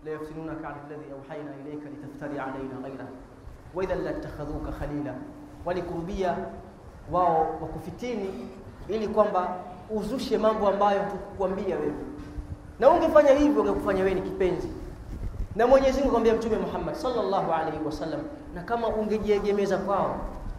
la 0.05 0.11
yaftinunaka 0.11 0.67
'an 0.69 0.75
alladhi 0.85 1.11
awhayna 1.11 1.51
ilayka 1.65 1.89
litaftari 1.89 2.39
'alayna 2.39 2.75
ghayra 2.81 3.07
wa 3.73 3.83
idhan 3.83 4.03
latakhadhuka 4.03 4.71
khalila 4.71 5.15
walikurubia 5.65 6.37
wao 7.11 7.39
wakufitini 7.61 8.49
ili 8.87 9.07
kwamba 9.07 9.55
uzushe 9.89 10.37
mambo 10.37 10.67
ambayo 10.67 11.01
hukukwambia 11.03 11.75
wewe. 11.75 11.93
Na 12.79 12.89
ungefanya 12.89 13.31
hivyo 13.31 13.61
ungekufanya 13.61 14.03
wewe 14.03 14.15
ni 14.15 14.21
kipenzi. 14.21 14.67
Na 15.55 15.67
Mwenyezi 15.67 15.91
Mungu 15.93 16.03
akamwambia 16.09 16.33
Mtume 16.33 16.57
Muhammad 16.57 16.95
sallallahu 16.95 17.51
alaihi 17.53 17.85
wasallam 17.85 18.19
na 18.55 18.63
kama 18.63 18.87
ungejiegemeza 18.87 19.77
kwao 19.77 20.15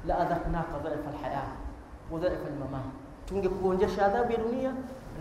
la 0.06 0.18
adhaqnaka 0.18 0.78
dhaifa 0.78 1.10
alhaya 1.10 1.42
wa 2.10 2.18
dhaifa 2.20 2.46
almama. 2.46 2.82
Tungekuonjesha 3.26 4.06
adhabu 4.06 4.32
ya 4.32 4.38
dunia 4.38 4.72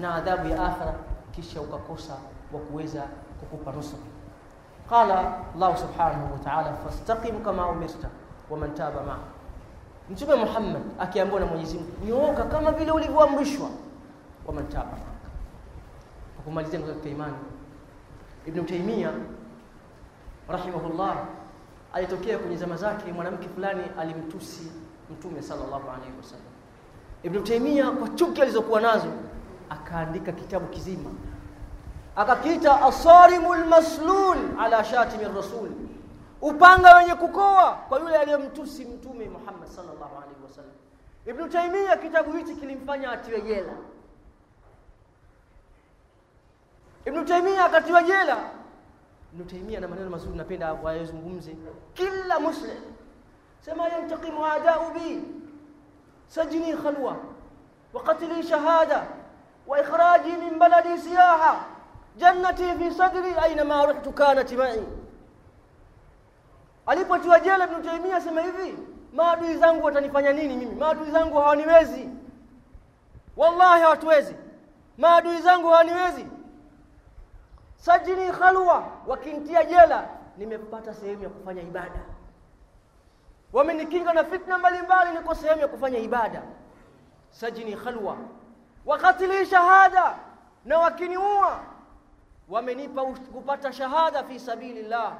na 0.01 0.15
adhabu 0.15 0.47
ya 0.49 0.63
akhira 0.65 0.93
kisha 1.31 1.61
ukakosa 1.61 2.13
wa 2.53 2.59
kuweza 2.59 3.01
kukupa 3.39 3.71
nusra. 3.71 3.99
Qala 4.89 5.37
Allah 5.55 5.77
subhanahu 5.77 6.33
wa 6.33 6.39
ta'ala 6.43 6.73
fastaqim 6.73 7.43
kama 7.43 7.67
umirta 7.69 8.09
wa 8.49 8.57
man 8.57 8.73
taba 8.73 9.03
ma'a 9.03 9.32
Mtume 10.09 10.35
Muhammad 10.35 10.81
akiambiwa 10.99 11.39
na 11.39 11.45
Mwenyezi 11.45 11.77
Mungu 11.77 11.91
nyooka 12.05 12.43
kama 12.43 12.71
vile 12.71 12.91
ulivyoamrishwa. 12.91 13.69
Wa 14.47 14.53
man 14.53 14.67
taba 14.69 14.97
kwa 16.35 16.43
kumalizia 16.45 16.79
katika 16.79 17.09
imani 17.09 17.35
Ibn 18.47 18.65
Taymiyyah 18.65 19.13
rahimahullah 20.49 21.15
alitokea 21.93 22.37
kwenye 22.39 22.57
zama 22.57 22.75
zake 22.77 23.11
mwanamke 23.13 23.49
fulani 23.49 23.83
alimtusi 23.99 24.71
mtume 25.11 25.41
sallallahu 25.41 25.89
alaihi 25.89 26.17
wasallam 26.17 26.45
Ibn 27.23 27.43
Taymiyyah 27.43 27.91
kwa 27.91 28.09
chuki 28.09 28.41
alizokuwa 28.41 28.81
nazo 28.81 29.07
akaandika 29.69 30.31
kitabu 30.31 30.65
kizima. 30.67 31.09
Akakiita 32.15 32.81
asarimul 32.81 33.65
maslul 33.65 34.37
ala 34.59 34.83
shatimi 34.83 35.23
rasul 35.35 35.69
upanga 36.43 36.95
wenye 36.95 37.15
kukoa 37.15 37.71
kwa 37.73 37.99
yule 37.99 38.17
aliyemtusi 38.17 38.85
mtume 38.85 39.29
Muhammad 39.29 39.67
sallallahu 39.69 40.17
alaihi 40.17 40.43
wasallam. 40.43 40.71
Ibn 41.25 41.49
Taymiyyah 41.49 42.01
kitabu 42.01 42.31
hichi 42.31 42.55
kilimfanya 42.55 43.11
atiwe 43.11 43.41
jela. 43.41 43.73
Ibn 47.05 47.25
Taymiyyah 47.25 47.65
akatiwa 47.65 48.03
jela. 48.03 48.37
Ibn 49.33 49.47
Taymiyyah 49.47 49.81
na 49.81 49.87
maneno 49.87 50.09
mazuri 50.09 50.37
napenda 50.37 50.73
wayazungumze 50.73 51.55
kila 51.93 52.39
muslim 52.39 52.77
sema 53.61 53.87
yantaqimu 53.89 54.45
adau 54.45 54.91
bi 54.93 55.21
sajni 56.27 56.73
khalwa 56.77 57.17
wa 57.93 58.03
qatli 58.03 58.43
shahada 58.43 59.07
wa 59.67 59.77
min 60.39 60.59
baladi 60.59 60.97
siyaha 60.97 61.65
jannati 62.17 62.63
fi 62.79 62.91
sadri 62.91 63.33
aina 63.41 63.63
ma 63.63 63.85
ruhtu 63.85 64.11
kanat 64.11 64.51
ma'i 64.51 65.02
alipotiwa 66.85 67.39
jela 67.39 67.65
Ibn 67.65 67.81
Taymiyyah 67.83 68.17
asema 68.17 68.41
hivi 68.41 68.77
maadui 69.13 69.57
zangu 69.57 69.85
watanifanya 69.85 70.33
nini 70.33 70.57
mimi? 70.57 70.75
Maadui 70.75 71.11
zangu 71.11 71.37
hawaniwezi. 71.37 72.09
Wallahi 73.37 73.81
hawatuwezi. 73.81 74.35
Maadui 74.97 75.41
zangu 75.41 75.67
hawaniwezi. 75.67 76.25
Sajini 77.75 78.31
khalwa 78.31 78.87
wakintia 79.07 79.63
jela 79.63 80.07
nimepata 80.37 80.93
sehemu 80.93 81.23
ya 81.23 81.29
kufanya 81.29 81.61
ibada. 81.61 81.99
Wamenikinga 83.53 84.13
na 84.13 84.23
fitna 84.23 84.57
mbalimbali 84.57 85.11
niko 85.11 85.35
sehemu 85.35 85.61
ya 85.61 85.67
kufanya 85.67 85.97
ibada. 85.99 86.41
Sajini 87.29 87.75
khalwa 87.75 88.17
wakatili 88.85 89.45
shahada 89.45 90.15
na 90.65 90.79
wakiniua 90.79 91.59
wamenipa 92.49 93.05
kupata 93.05 93.73
shahada 93.73 94.23
fi 94.23 94.39
sabilillah 94.39 95.13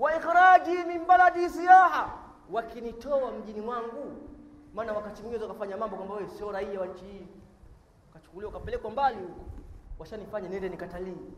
wa 0.00 0.16
ikhraji 0.16 0.84
min 0.88 1.06
baladi 1.06 1.48
siyaha. 1.50 2.10
Wakinitoa 2.50 3.30
mjini 3.32 3.60
mwangu 3.60 4.16
maana 4.74 4.92
wakati 4.92 5.22
mwingine 5.22 5.44
wakafanya 5.44 5.76
mambo 5.76 5.96
kwamba 5.96 6.14
wewe 6.14 6.28
sio 6.28 6.52
raia 6.52 6.80
wa 6.80 6.86
nchi 6.86 7.04
hii. 7.04 7.26
Ukachukuliwa 8.10 8.50
ukapelekwa 8.50 8.90
mbali 8.90 9.16
huko. 9.18 9.40
Washanifanya 9.98 10.48
nende 10.48 10.68
nikatalii. 10.68 11.32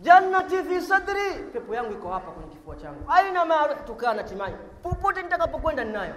Jannati 0.00 0.56
fi 0.62 0.80
sadri. 0.80 1.44
Pepo 1.52 1.74
yangu 1.74 1.92
iko 1.92 2.10
hapa 2.10 2.30
kwenye 2.30 2.50
kifua 2.50 2.76
changu. 2.76 3.10
Aina 3.10 3.44
ma 3.44 3.66
ruhtu 3.66 3.94
kana 3.94 4.24
timai 4.24 4.54
popote 4.82 5.22
nitakapokwenda 5.22 5.84
ninayo. 5.84 6.14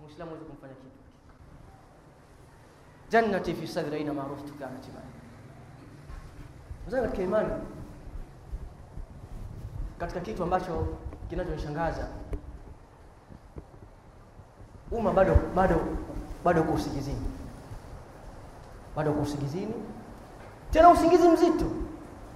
Muislamu 0.00 0.30
hawezi 0.30 0.46
kumfanya 0.50 0.74
kitu. 0.74 0.88
Jannati 3.08 3.54
fi 3.54 3.66
sadri 3.66 3.96
aina 3.96 4.14
ma 4.14 4.22
ruhtu 4.24 4.54
kana 4.54 4.78
timai 4.78 5.04
mzee 6.86 7.00
katika 7.00 7.22
imani 7.22 7.50
katika 9.98 10.20
kitu 10.20 10.42
ambacho 10.42 10.86
kinachonishangaza. 11.30 12.08
Umma 14.90 15.12
bado 15.12 15.36
bado 15.54 15.80
bado 16.44 16.60
uko 16.62 16.72
usingizini. 16.72 17.26
Bado 18.96 19.10
uko 19.10 19.22
usingizini. 19.22 19.74
Tena 20.70 20.90
usingizi 20.90 21.28
mzito. 21.28 21.64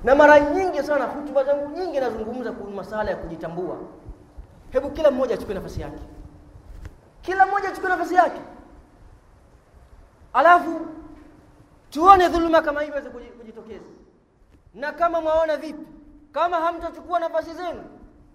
Na 0.05 0.15
mara 0.15 0.41
nyingi 0.41 0.83
sana 0.83 1.05
hutuba 1.07 1.45
zangu 1.45 1.71
nyingi 1.79 2.01
nazungumza 2.01 2.53
kuhusu 2.53 2.77
masala 2.77 3.11
ya 3.11 3.17
kujitambua. 3.17 3.77
Hebu 4.71 4.91
kila 4.91 5.11
mmoja 5.11 5.35
achukue 5.35 5.55
nafasi 5.55 5.81
yake. 5.81 6.03
Kila 7.23 7.47
mmoja 7.47 7.69
achukue 7.69 7.89
nafasi 7.89 8.15
yake. 8.15 8.41
Alafu 10.33 10.81
tuone 11.91 12.29
dhuluma 12.29 12.63
kama 12.63 12.83
hii 12.83 12.89
iweze 12.89 13.11
kujitokeza. 13.11 13.85
Na 14.75 14.93
kama 14.93 15.21
mwaona 15.21 15.57
vipi 15.57 15.87
kama 16.33 16.57
hamtachukua 16.57 17.19
nafasi 17.19 17.55
zenu 17.55 17.85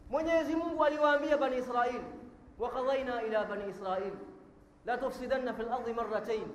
Mwenyezi 0.10 0.56
Mungu 0.56 0.86
aliwaambia 0.86 1.38
bani 1.38 1.58
Israili 1.58 2.04
wa 2.60 2.70
qadhaina 2.70 3.24
ila 3.24 3.46
bani 3.46 3.70
Israili 3.70 4.18
la 4.86 4.98
tufsidanna 4.98 5.54
fil 5.54 5.72
ardi 5.74 5.94
marratayn 5.94 6.48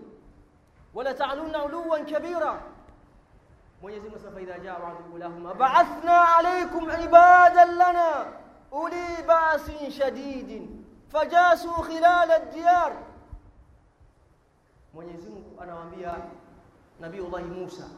wala 0.95 1.15
ta'lunna 1.15 1.65
'uluwan 1.65 2.07
kabira 2.07 2.63
Mwenyezi 3.83 4.09
Mungu 4.09 4.19
sasa 4.25 4.41
idha 4.41 4.59
jaa 4.59 4.79
wa'du 4.79 5.15
ulahuma 5.15 5.55
ba'athna 5.55 6.37
alaykum 6.37 6.91
ibadan 7.05 7.77
lana 7.77 8.27
uli 8.73 9.23
ba'sin 9.27 9.91
shadidin 9.91 10.85
fajasu 11.09 11.71
khilal 11.73 12.31
ad-diyar 12.31 12.93
Mwenyezi 14.95 15.29
Mungu 15.31 15.61
anawaambia 15.63 16.15
Nabii 17.01 17.19
Allah 17.27 17.43
Musa 17.43 17.89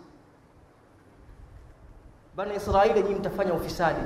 Bani 2.36 2.54
Israeli 2.54 3.02
nyinyi 3.02 3.14
mtafanya 3.14 3.54
ufisadi. 3.54 4.00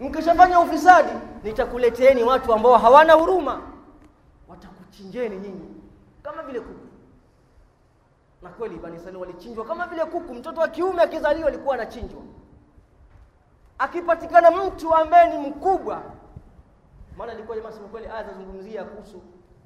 Mkishafanya 0.00 0.60
ufisadi 0.60 1.12
nitakuleteeni 1.44 2.22
watu 2.24 2.52
ambao 2.54 2.78
hawana 2.78 3.12
huruma. 3.12 3.60
Watakuchinjeni 4.48 5.36
nyinyi. 5.36 5.68
Kama 6.22 6.42
vile 6.42 6.60
kuku. 6.60 6.86
Na 8.42 8.50
kweli 8.50 8.76
Bani 8.78 8.96
Israeli 8.96 9.18
walichinjwa. 9.18 9.64
Kama 9.64 9.86
vile 9.86 10.04
kuku 10.04 10.34
mtoto 10.34 10.60
wa 10.60 10.68
kiume 10.68 11.02
akizaliwa 11.02 11.48
alikuwa 11.48 11.74
anachinjwa. 11.74 12.20
Akipatikana 13.78 14.50
mtu 14.50 14.94
ambaye 14.94 15.38
ni 15.38 15.48
mkubwa. 15.48 16.02
Maana 17.16 17.32
ilikuwa 17.32 17.56
jamaa 17.56 17.72
sema 17.72 17.88
kweli 17.88 18.06
aya 18.06 18.24
zazungumzia 18.24 18.84
kuhusu 18.84 19.22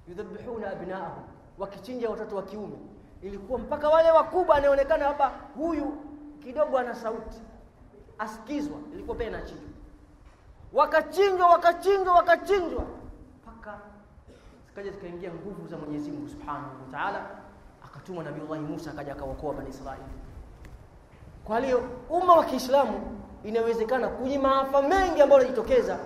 yudhabihuna 0.09 0.71
abnaahum 0.71 1.25
wakichinja 1.59 2.11
watoto 2.11 2.37
wa 2.37 2.43
kiume. 2.43 2.77
Ilikuwa 3.23 3.59
mpaka 3.59 3.89
wale 3.89 4.11
wakubwa 4.11 4.57
anaonekana 4.57 5.05
hapa 5.05 5.33
huyu 5.57 5.97
kidogo 6.43 6.79
ana 6.79 6.95
sauti 6.95 7.41
asikizwa 8.23 8.79
ilikuwa 8.93 9.17
pia 9.17 9.27
inachinjwa. 9.29 9.69
Wakachinjwa 10.73 11.47
wakachinjwa 11.47 12.15
wakachinjwa. 12.15 12.85
Mpaka 13.43 13.79
zikaja 14.67 14.91
zikaingia 14.91 15.31
nguvu 15.35 15.69
za 15.69 15.77
Mwenyezi 15.77 16.11
Mungu 16.11 16.29
Subhanahu 16.29 16.83
wa 16.87 16.99
Ta'ala 16.99 17.27
akatuma 17.85 18.23
Nabii 18.23 18.59
Musa 18.59 18.91
akaja 18.91 19.13
akawaokoa 19.13 19.55
Bani 19.55 19.71
Israili. 19.71 20.03
Kwa 21.45 21.61
hiyo 21.61 21.83
umma 22.11 22.35
wa 22.35 22.45
Kiislamu 22.45 23.19
inawezekana 23.45 24.09
kwenye 24.09 24.39
maafa 24.39 24.83
mengi 24.83 25.23
ambayo 25.23 25.41
yanajitokeza 25.43 25.99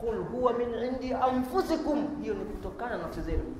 qul 0.00 0.24
huwa 0.24 0.52
min 0.52 0.74
indi 0.74 1.14
anfusikum. 1.14 2.22
Hiyo 2.22 2.34
ni 2.34 2.44
kutokana 2.44 2.96
na 2.96 3.02
nafsi 3.02 3.20
zenu. 3.20 3.56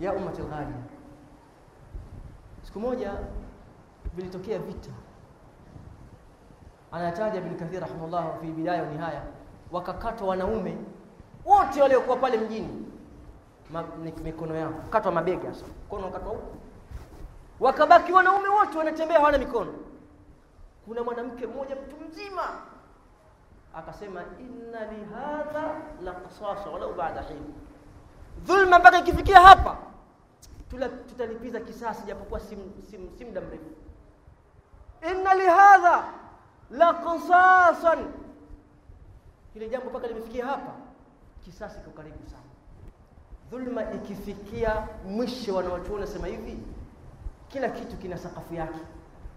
Ya 0.00 0.12
ummati 0.12 0.42
ghali 0.42 0.74
siku 2.62 2.80
moja 2.80 3.12
vilitokea 4.14 4.58
vita 4.58 4.90
anataja 6.92 7.38
ibn 7.38 7.56
kathir 7.56 7.80
rahimahullah 7.80 8.40
fi 8.40 8.46
bidaya 8.46 8.82
wa 8.82 8.88
nihaya. 8.88 9.22
Wakakatwa 9.72 10.28
wanaume 10.28 10.76
wote 11.44 11.82
waliokuwa 11.82 12.16
pale 12.16 12.38
mjini. 12.38 12.86
Ma, 13.70 13.84
mikono 14.24 14.54
yao. 14.56 14.72
Katwa 14.90 15.12
mabega 15.12 15.54
sasa. 15.54 15.66
Mkono 15.86 16.08
katwa 16.10 16.30
huko 16.30 16.52
wakabaki 17.60 18.12
wanaume 18.12 18.48
wote 18.48 18.78
wanatembea 18.78 19.16
hawana 19.18 19.38
mikono. 19.38 19.72
Kuna 20.86 21.02
mwanamke 21.02 21.46
mmoja 21.46 21.76
mtu 21.76 21.96
mzima 22.08 22.42
akasema 23.74 24.22
inna 24.40 24.80
lihadha 24.92 25.74
la 26.04 26.12
qisasa 26.12 26.70
walau 26.70 26.94
ba'da 26.94 27.22
hin. 27.22 27.54
Dhulma 28.46 28.78
mpaka 28.78 28.98
ikifikia 28.98 29.40
hapa 29.40 29.76
tutalipiza 31.08 31.60
kisasi 31.60 32.02
japokuwa 32.06 32.40
si, 32.40 32.56
muda 33.26 33.40
mrefu. 33.40 33.70
Inna 35.10 35.34
lihadha 35.34 36.04
la 36.72 36.94
qisasan 36.94 37.98
ile 39.54 39.68
jambo 39.68 39.90
mpaka 39.90 40.06
limefikia 40.06 40.46
hapa 40.46 40.72
kisasi 41.44 41.78
kiko 41.78 41.90
karibu 41.90 42.26
sana. 42.26 42.42
Dhulma 43.50 43.92
ikifikia 43.92 44.88
mwisho 45.06 45.54
wanawachuoni 45.54 46.00
nasema 46.00 46.26
hivi 46.26 46.58
kila 47.48 47.68
kitu 47.68 47.96
kina 47.96 48.18
sakafu 48.18 48.54
yake. 48.54 48.78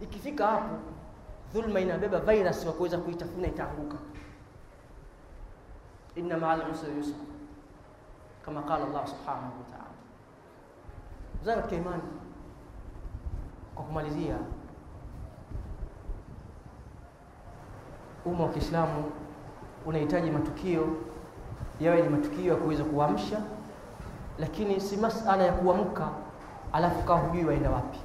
Ikifika 0.01 0.47
hapo 0.47 0.75
dhulma 1.53 1.79
inabeba 1.79 2.19
virus 2.19 2.65
wa 2.65 2.73
kuweza 2.73 2.97
kuitafuna 2.97 3.47
itaanguka. 3.47 3.97
Inna 6.15 6.37
ma'al 6.37 6.71
usri 6.71 6.97
yusra 6.97 7.15
kama 8.45 8.61
qala 8.61 8.83
Allah 8.85 9.07
subhanahu 9.07 9.45
wa 9.59 9.65
ta'ala. 9.71 9.95
Zaka 11.43 11.75
imani. 11.75 12.03
Kwa 13.75 13.83
kumalizia 13.83 14.37
umma 18.25 18.43
wa 18.43 18.49
Kiislamu 18.49 19.03
unahitaji 19.85 20.31
matukio 20.31 20.87
yawe 21.79 22.01
ni 22.01 22.09
matukio 22.09 22.53
ya 22.53 22.59
kuweza 22.59 22.83
kuamsha 22.83 23.37
lakini 24.39 24.81
si 24.81 24.97
masala 24.97 25.43
ya 25.43 25.53
kuamka 25.53 26.09
alafu 26.73 27.03
kawa 27.03 27.19
hujui 27.19 27.45
waenda 27.45 27.69
wapi. 27.69 27.99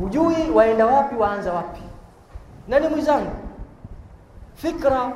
Hujui 0.00 0.50
waenda 0.54 0.86
wapi 0.86 1.14
waanza 1.16 1.52
wapi. 1.52 1.82
Nani 2.68 2.88
mwenzangu? 2.88 3.30
Fikra 4.54 5.12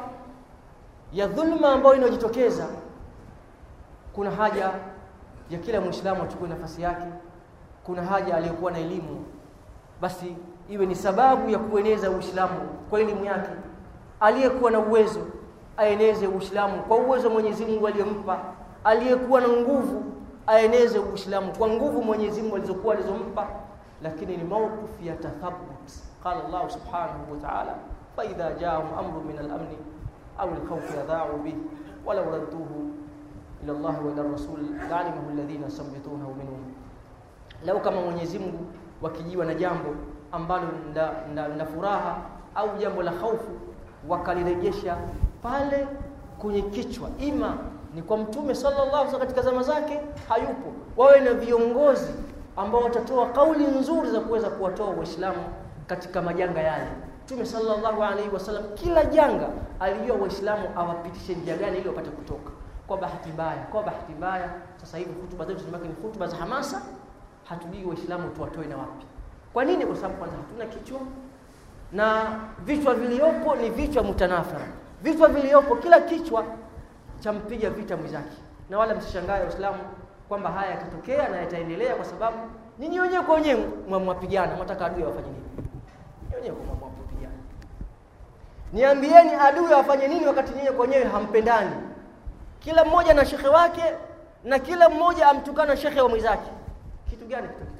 ya 1.12 1.26
dhulma 1.26 1.72
ambayo 1.72 1.94
inayojitokeza 1.96 2.66
kuna 4.12 4.30
haja 4.30 4.70
ya 5.50 5.58
kila 5.58 5.80
mwislamu 5.80 6.22
achukue 6.22 6.48
nafasi 6.48 6.82
yake 6.82 7.06
kuna 7.84 8.02
haja 8.02 8.34
aliyokuwa 8.36 8.70
na 8.72 8.78
elimu 8.78 9.24
basi 10.00 10.36
iwe 10.68 10.86
ni 10.86 10.94
sababu 10.94 11.50
ya 11.50 11.58
kueneza 11.58 12.10
uislamu 12.10 12.60
kwa 12.90 13.00
elimu 13.00 13.24
yake. 13.24 13.50
Aliyekuwa 14.20 14.70
na 14.70 14.78
uwezo 14.78 15.20
aeneze 15.76 16.26
uislamu 16.26 16.82
kwa 16.82 16.96
uwezo 16.96 17.30
Mwenyezi 17.30 17.64
Mungu 17.64 17.86
aliyompa. 17.86 18.38
Aliyekuwa 18.84 19.40
na 19.40 19.48
nguvu 19.48 20.04
aeneze 20.46 20.98
uislamu 20.98 21.52
kwa 21.58 21.68
nguvu 21.68 22.02
Mwenyezi 22.02 22.42
Mungu 22.42 22.56
alizokuwa 22.56 22.94
alizompa. 22.94 23.46
Lakini 24.02 24.36
ni 24.36 24.44
mawqif 24.44 25.02
ya 25.06 25.16
tathabbut. 25.16 25.90
Qala 26.22 26.44
Allah 26.44 26.70
subhanahu 26.70 27.32
wa 27.32 27.38
ta'ala 27.48 27.74
fa 28.16 28.24
idha 28.24 28.52
ja'ahum 28.52 28.98
amrun 28.98 29.24
min 29.26 29.38
al-amn 29.38 29.76
aw 30.38 30.48
al-khawf 30.48 30.96
yadha'u 30.96 31.38
bih 31.44 31.54
walau 32.06 32.30
radduhu 32.30 32.90
ila 33.64 33.72
Allah 33.72 34.06
wa 34.06 34.12
ila 34.12 34.22
rasul 34.22 34.58
la'alimahu 34.90 35.30
alladhina 35.32 35.64
yastambitunahu 35.64 36.34
minhum. 36.34 36.62
Lau 37.64 37.80
kama 37.80 38.00
Mwenyezi 38.00 38.38
Mungu 38.38 38.66
wakijiwa 39.02 39.44
na 39.46 39.54
jambo 39.54 39.94
ambalo 40.32 40.68
lina 41.52 41.66
furaha 41.66 42.16
au 42.54 42.76
jambo 42.78 43.02
la 43.02 43.10
hofu 43.10 43.50
wakalirejesha 44.08 44.96
pale 45.42 45.86
kwenye 46.38 46.62
kichwa. 46.62 47.08
Ima 47.18 47.56
ni 47.94 48.02
kwa 48.02 48.16
mtume 48.16 48.54
sallallahu 48.54 48.96
alaihi 48.96 49.16
katika 49.18 49.42
zama 49.42 49.62
zake 49.62 50.00
hayupo. 50.28 50.72
Wawe 50.96 51.20
na 51.20 51.34
viongozi 51.34 52.14
ambao 52.56 52.80
watatoa 52.80 53.26
kauli 53.26 53.64
nzuri 53.66 54.10
za 54.10 54.20
kuweza 54.20 54.50
kuwatoa 54.50 54.90
waislamu 54.90 55.44
katika 55.86 56.22
majanga 56.22 56.60
yale. 56.60 56.86
Mtume 57.24 57.44
sallallahu 57.46 58.02
alaihi 58.02 58.28
wasallam 58.34 58.64
kila 58.74 59.04
janga 59.04 59.48
alijua 59.80 60.16
waislamu 60.16 60.68
awapitishe 60.76 61.34
njia 61.34 61.56
gani 61.56 61.78
ili 61.78 61.88
wapate 61.88 62.10
kutoka. 62.10 62.50
Kwa 62.86 62.96
bahati 62.96 63.28
mbaya 63.28 63.56
kwa 63.62 63.82
bahati 63.82 64.12
mbaya 64.12 64.50
sasa 64.76 64.98
hivi 64.98 65.12
hutuba 65.20 65.44
zetu 65.44 65.58
zimebaki 65.60 65.88
ni 65.88 65.94
hutuba 66.02 66.26
za 66.26 66.36
hamasa. 66.36 66.82
Hatujui 67.44 67.84
waislamu 67.84 68.28
tuwatoe 68.30 68.66
na 68.66 68.76
wapi 68.76 69.06
kwa 69.52 69.64
nini? 69.64 69.86
Kwa 69.86 69.96
sababu 69.96 70.14
kwanza 70.14 70.36
hatuna 70.36 70.66
kichwa. 70.66 71.00
Na 71.92 72.24
vichwa 72.64 72.94
viliopo 72.94 73.56
ni 73.56 73.70
vichwa 73.70 74.02
mutanafara. 74.02 74.66
Vichwa 75.02 75.28
viliopo 75.28 75.76
kila 75.76 76.00
kichwa 76.00 76.44
champiga 77.20 77.70
vita 77.70 77.96
mwenzake. 77.96 78.36
Na 78.70 78.78
wala 78.78 78.94
msishangae 78.94 79.40
waislamu 79.40 79.78
kwamba 80.28 80.50
haya 80.50 80.70
yatatokea 80.70 81.28
na 81.28 81.36
yataendelea 81.36 81.94
kwa 81.94 82.04
sababu 82.04 82.36
ninyi 82.78 83.00
wenyewe 83.00 83.22
kwa 83.22 83.34
wenyewe 83.34 83.64
mwapigana. 83.88 84.54
Mwataka 84.56 84.86
adui 84.86 85.02
awafanye 85.02 85.28
nini? 85.28 85.68
Wenyewe 86.34 86.56
niambieni 88.72 89.30
adui 89.34 89.72
awafanye 89.72 90.08
nini 90.08 90.26
wakati 90.26 90.52
nyinyi 90.54 90.68
kwa 90.70 90.80
wenyewe 90.80 91.04
hampendani? 91.04 91.70
Kila 92.60 92.84
mmoja 92.84 93.14
na 93.14 93.24
shekhe 93.24 93.48
wake 93.48 93.82
na 94.44 94.58
kila 94.58 94.88
mmoja 94.88 95.28
amtukana 95.28 95.76
shekhe 95.76 96.00
wa 96.00 96.08
mwenzake. 96.08 96.50
Kitu 97.10 97.24
gani 97.26 97.48
kitakitokea 97.48 97.71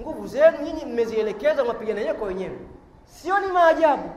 nguvu 0.00 0.26
zenu 0.26 0.58
nyinyi 0.62 0.84
mmezielekeza 0.84 1.64
mapigano 1.64 1.98
yenyewe 1.98 2.18
kwa 2.18 2.28
wenyewe. 2.28 2.58
Sioni 3.04 3.46
maajabu 3.46 4.10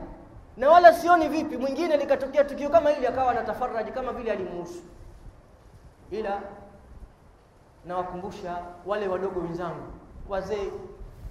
na 0.58 0.70
wala 0.70 0.94
sioni 0.94 1.28
vipi 1.28 1.58
mwingine 1.58 1.98
likatokea 1.98 2.44
tukio 2.44 2.70
kama 2.70 2.90
hili 2.90 3.08
akawa 3.08 3.32
anatafaraji 3.32 3.92
kama 3.92 4.14
vile 4.14 4.32
alimuhusu. 4.32 4.82
Ila 6.12 6.42
nawakumbusha 7.86 8.58
wale 8.86 9.08
wadogo 9.08 9.40
wenzangu 9.40 9.84
wazee 10.30 10.72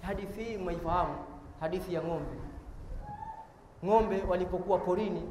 hadithi 0.02 0.44
hii 0.44 0.56
mwaifahamu 0.56 1.14
hadithi 1.60 1.94
ya 1.94 2.02
ng'ombe. 2.02 2.36
Ng'ombe 3.84 4.22
walipokuwa 4.28 4.78
porini 4.78 5.22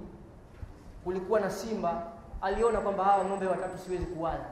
kulikuwa 1.03 1.39
na 1.39 1.49
simba 1.51 2.03
aliona 2.41 2.80
kwamba 2.82 3.03
hawa 3.03 3.26
ng'ombe 3.26 3.47
watatu 3.47 3.78
siwezi 3.78 4.05
kuwala 4.05 4.45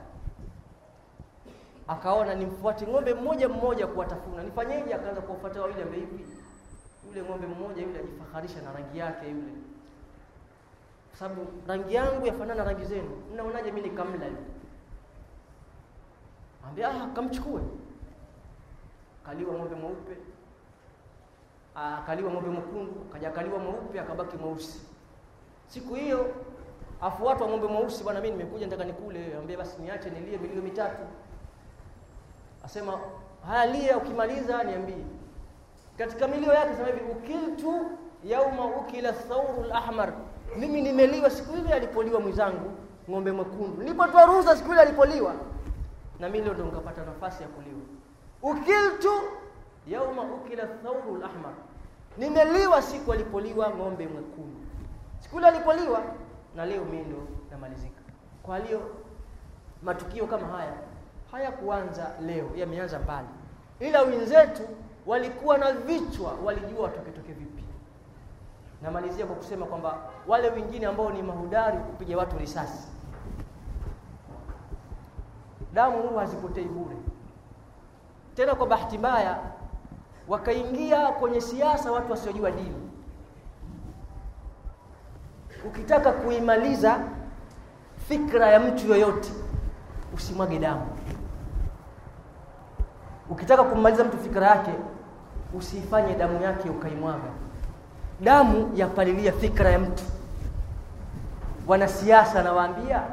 akaona 1.88 2.36
nimfuate 2.36 2.88
ng'ombe 2.88 3.14
mmoja 3.14 3.50
mmoja 3.50 3.88
kuwatafuna. 3.88 4.44
Nifanyeje? 4.44 4.94
Akaanza 4.94 5.22
kuwafuata 5.22 5.62
wawili 5.62 5.82
ambe 5.82 5.98
hivi. 5.98 6.26
Yule 7.08 7.24
ng'ombe 7.30 7.48
mmoja 7.48 7.82
yule 7.82 8.00
ajifaharisha 8.00 8.62
na 8.62 8.72
rangi 8.74 8.98
yake 8.98 9.30
yule. 9.30 9.52
Kwa 11.10 11.20
sababu 11.20 11.48
rangi 11.68 11.94
yangu 11.94 12.26
yafanana 12.26 12.56
na 12.56 12.64
rangi 12.72 12.86
zenu. 12.86 13.22
Mnaonaje 13.34 13.72
mimi 13.72 13.90
nikamla 13.90 14.26
yule 14.26 14.38
ambia 16.68 16.88
ah 16.90 17.08
kamchukue. 17.08 17.62
Kaliwa 19.26 19.54
ng'ombe 19.54 19.76
mweupe. 19.76 20.18
Akaliwa 21.76 22.32
ng'ombe 22.32 22.50
mwekundu. 22.50 23.06
Akaja 23.10 23.32
kaliwa 23.32 23.60
mweupe 23.60 24.00
akabaki 24.00 24.38
mweusi. 24.38 24.82
Siku 25.68 25.94
hiyo 25.96 26.34
afuatwa 27.02 27.48
ng'ombe 27.50 27.68
mweusi 27.68 28.04
bwana 28.04 28.22
mimi 28.22 28.38
nimekuja 28.38 28.66
nataka 28.66 28.84
nikule. 28.86 29.36
Ambia 29.38 29.58
basi 29.58 29.82
niache 29.82 30.10
nilie 30.10 30.38
milio 30.38 30.62
mitatu 30.62 31.02
asema 32.66 33.00
haya 33.48 33.66
lia 33.66 33.98
ukimaliza 33.98 34.64
niambie. 34.64 35.06
Katika 35.98 36.28
milio 36.28 36.54
yake 36.54 36.76
sema 36.76 36.88
hivi 36.88 37.12
ukiltu 37.12 37.86
yauma 38.24 38.66
ukila 38.66 39.14
thauru 39.14 39.64
lahmar 39.64 40.14
mimi 40.58 40.82
nimeliwa 40.82 41.30
siku 41.30 41.58
ile 41.58 41.74
alipoliwa 41.74 42.20
mwenzangu 42.20 42.72
ng'ombe 43.10 43.32
mwekundu. 43.32 43.84
Nilipotoa 43.84 44.26
ruhusa 44.26 44.58
siku 44.58 44.72
ile 44.72 44.82
alipoliwa 44.82 45.34
na 46.20 46.30
mimi 46.30 46.50
ndo 46.50 46.64
nikapata 46.66 47.06
nafasi 47.06 47.44
ya 47.44 47.50
kuliwa. 47.50 47.82
Ukiltu 48.42 49.12
yauma 49.88 50.22
ukila 50.24 50.68
thauru 50.68 51.18
lahmar 51.18 51.54
nimeliwa 52.18 52.82
siku 52.82 53.14
alipoliwa 53.14 53.70
ng'ombe 53.70 54.08
mwekundu. 54.08 54.60
Siku 55.20 55.38
ile 55.38 55.48
alipoliwa 55.48 56.02
na 56.56 56.66
leo 56.66 56.86
mimi 56.86 57.04
ndo 57.04 57.28
namalizika. 57.52 58.02
Kwa 58.44 58.58
hiyo 58.60 58.82
matukio 59.84 60.28
kama 60.28 60.48
haya 60.48 60.74
hayakuanza 61.32 62.08
leo 62.26 62.50
yameanza 62.56 63.00
mbali. 63.00 63.28
Ila 63.80 64.02
wenzetu 64.02 64.62
walikuwa 65.06 65.58
na 65.58 65.72
vichwa 65.72 66.34
walijua 66.46 66.84
watoketoke 66.84 67.34
vipi. 67.34 67.64
Namalizia 68.82 69.26
kwa 69.26 69.36
kusema 69.36 69.66
kwamba 69.66 69.98
wale 70.28 70.50
wengine 70.50 70.86
ambao 70.86 71.10
ni 71.10 71.24
mahudari 71.24 71.78
kupiga 71.78 72.18
watu 72.18 72.38
risasi. 72.38 72.88
Damu 75.74 75.98
huwa 76.02 76.22
hazipotei 76.22 76.66
bure. 76.66 76.96
Tena 78.36 78.56
kwa 78.56 78.68
bahati 78.68 78.98
mbaya 78.98 79.40
wakaingia 80.28 81.08
kwenye 81.08 81.42
siasa 81.42 81.92
watu 81.92 82.12
wasiojua 82.12 82.52
dini. 82.52 82.90
Ukitaka 85.68 86.12
kuimaliza 86.12 87.00
fikra 88.08 88.48
ya 88.48 88.60
mtu 88.60 88.88
yoyote 88.88 89.32
usimwage 90.14 90.60
damu. 90.60 90.88
Ukitaka 93.30 93.64
kummaliza 93.64 94.04
mtu 94.04 94.18
fikra 94.18 94.48
yake 94.48 94.72
usifanye 95.58 96.14
damu 96.16 96.42
yake 96.44 96.70
ukaimwaga. 96.70 97.30
Damu 98.22 98.72
yapalilia 98.76 99.32
fikra 99.32 99.70
ya 99.72 99.80
mtu. 99.80 100.04
Wanasiasa 101.68 102.44
nawaambia 102.44 103.04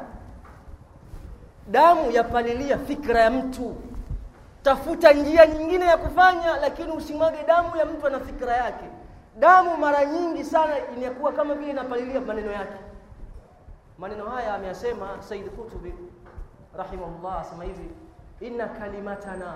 damu 1.71 2.11
yapalilia 2.11 2.77
fikra 2.77 3.19
ya 3.21 3.31
mtu. 3.31 3.75
Tafuta 4.63 5.13
njia 5.13 5.45
nyingine 5.47 5.85
ya 5.85 5.97
kufanya 5.97 6.57
lakini 6.57 6.91
usimwage 6.91 7.43
damu 7.47 7.75
ya 7.77 7.85
mtu 7.85 8.07
ana 8.07 8.19
fikra 8.19 8.57
yake. 8.57 8.85
Damu 9.39 9.77
mara 9.77 10.05
nyingi 10.05 10.43
sana 10.43 10.73
inakuwa 10.97 11.31
kama 11.31 11.53
vile 11.55 11.71
inapalilia 11.71 12.21
maneno 12.21 12.51
yake. 12.51 12.77
Maneno 13.97 14.25
haya 14.25 14.53
ameyasema 14.55 15.07
Said 15.19 15.49
Kutubi 15.49 15.93
rahimahullah 16.77 17.41
asema 17.41 17.63
hivi 17.63 17.89
inna 18.39 18.67
kalimatana 18.67 19.53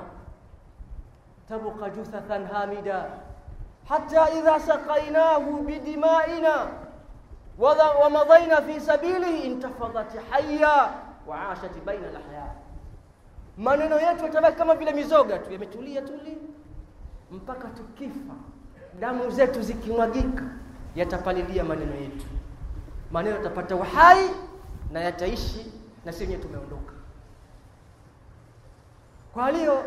tabuka 1.50 1.90
juthathan 1.90 2.46
hamida 2.46 3.06
hata 3.90 4.32
idha 4.32 4.60
saqainahu 4.60 5.64
bidima'ina 5.64 6.68
wamadaina 8.02 8.62
fi 8.62 8.80
sabilihi 8.82 9.38
intafadhat 9.48 10.12
hayya 10.32 10.94
waashat 11.28 11.84
baina 11.86 12.08
alahya 12.08 12.52
maneno 13.58 14.00
yetu 14.00 14.24
yatabaki 14.24 14.58
kama 14.58 14.76
vile 14.76 14.94
mizoga 14.94 15.40
tu 15.40 15.54
yametulia 15.54 16.02
tuli 16.02 16.38
mpaka 17.32 17.68
tukifa 17.68 18.34
damu 19.00 19.30
zetu 19.32 19.62
zikimwagika 19.62 20.44
yatapalilia 20.96 21.64
maneno 21.64 21.96
yetu. 21.96 22.26
Maneno 23.12 23.36
yatapata 23.36 23.76
uhai 23.76 24.30
na 24.92 25.00
yataishi 25.00 25.72
na 26.06 26.12
si 26.12 26.24
wenyewe 26.24 26.42
tumeondoka 26.42 26.94
kwa 29.38 29.50
hiyo 29.50 29.84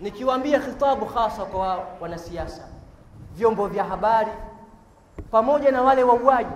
nikiwaambia 0.00 0.60
khitabu 0.60 1.04
hasa 1.04 1.44
kwa 1.44 1.86
wanasiasa 2.00 2.68
vyombo 3.32 3.66
vya 3.68 3.84
habari 3.84 4.30
pamoja 5.30 5.70
na 5.70 5.82
wale 5.82 6.04
wauaji 6.04 6.54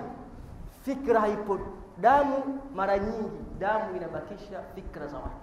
fikra 0.85 1.19
haipo. 1.19 1.59
Damu 1.97 2.61
mara 2.75 2.97
nyingi 2.99 3.43
damu 3.59 3.95
inabakisha 3.97 4.63
fikra 4.75 5.07
za 5.07 5.17
watu. 5.17 5.35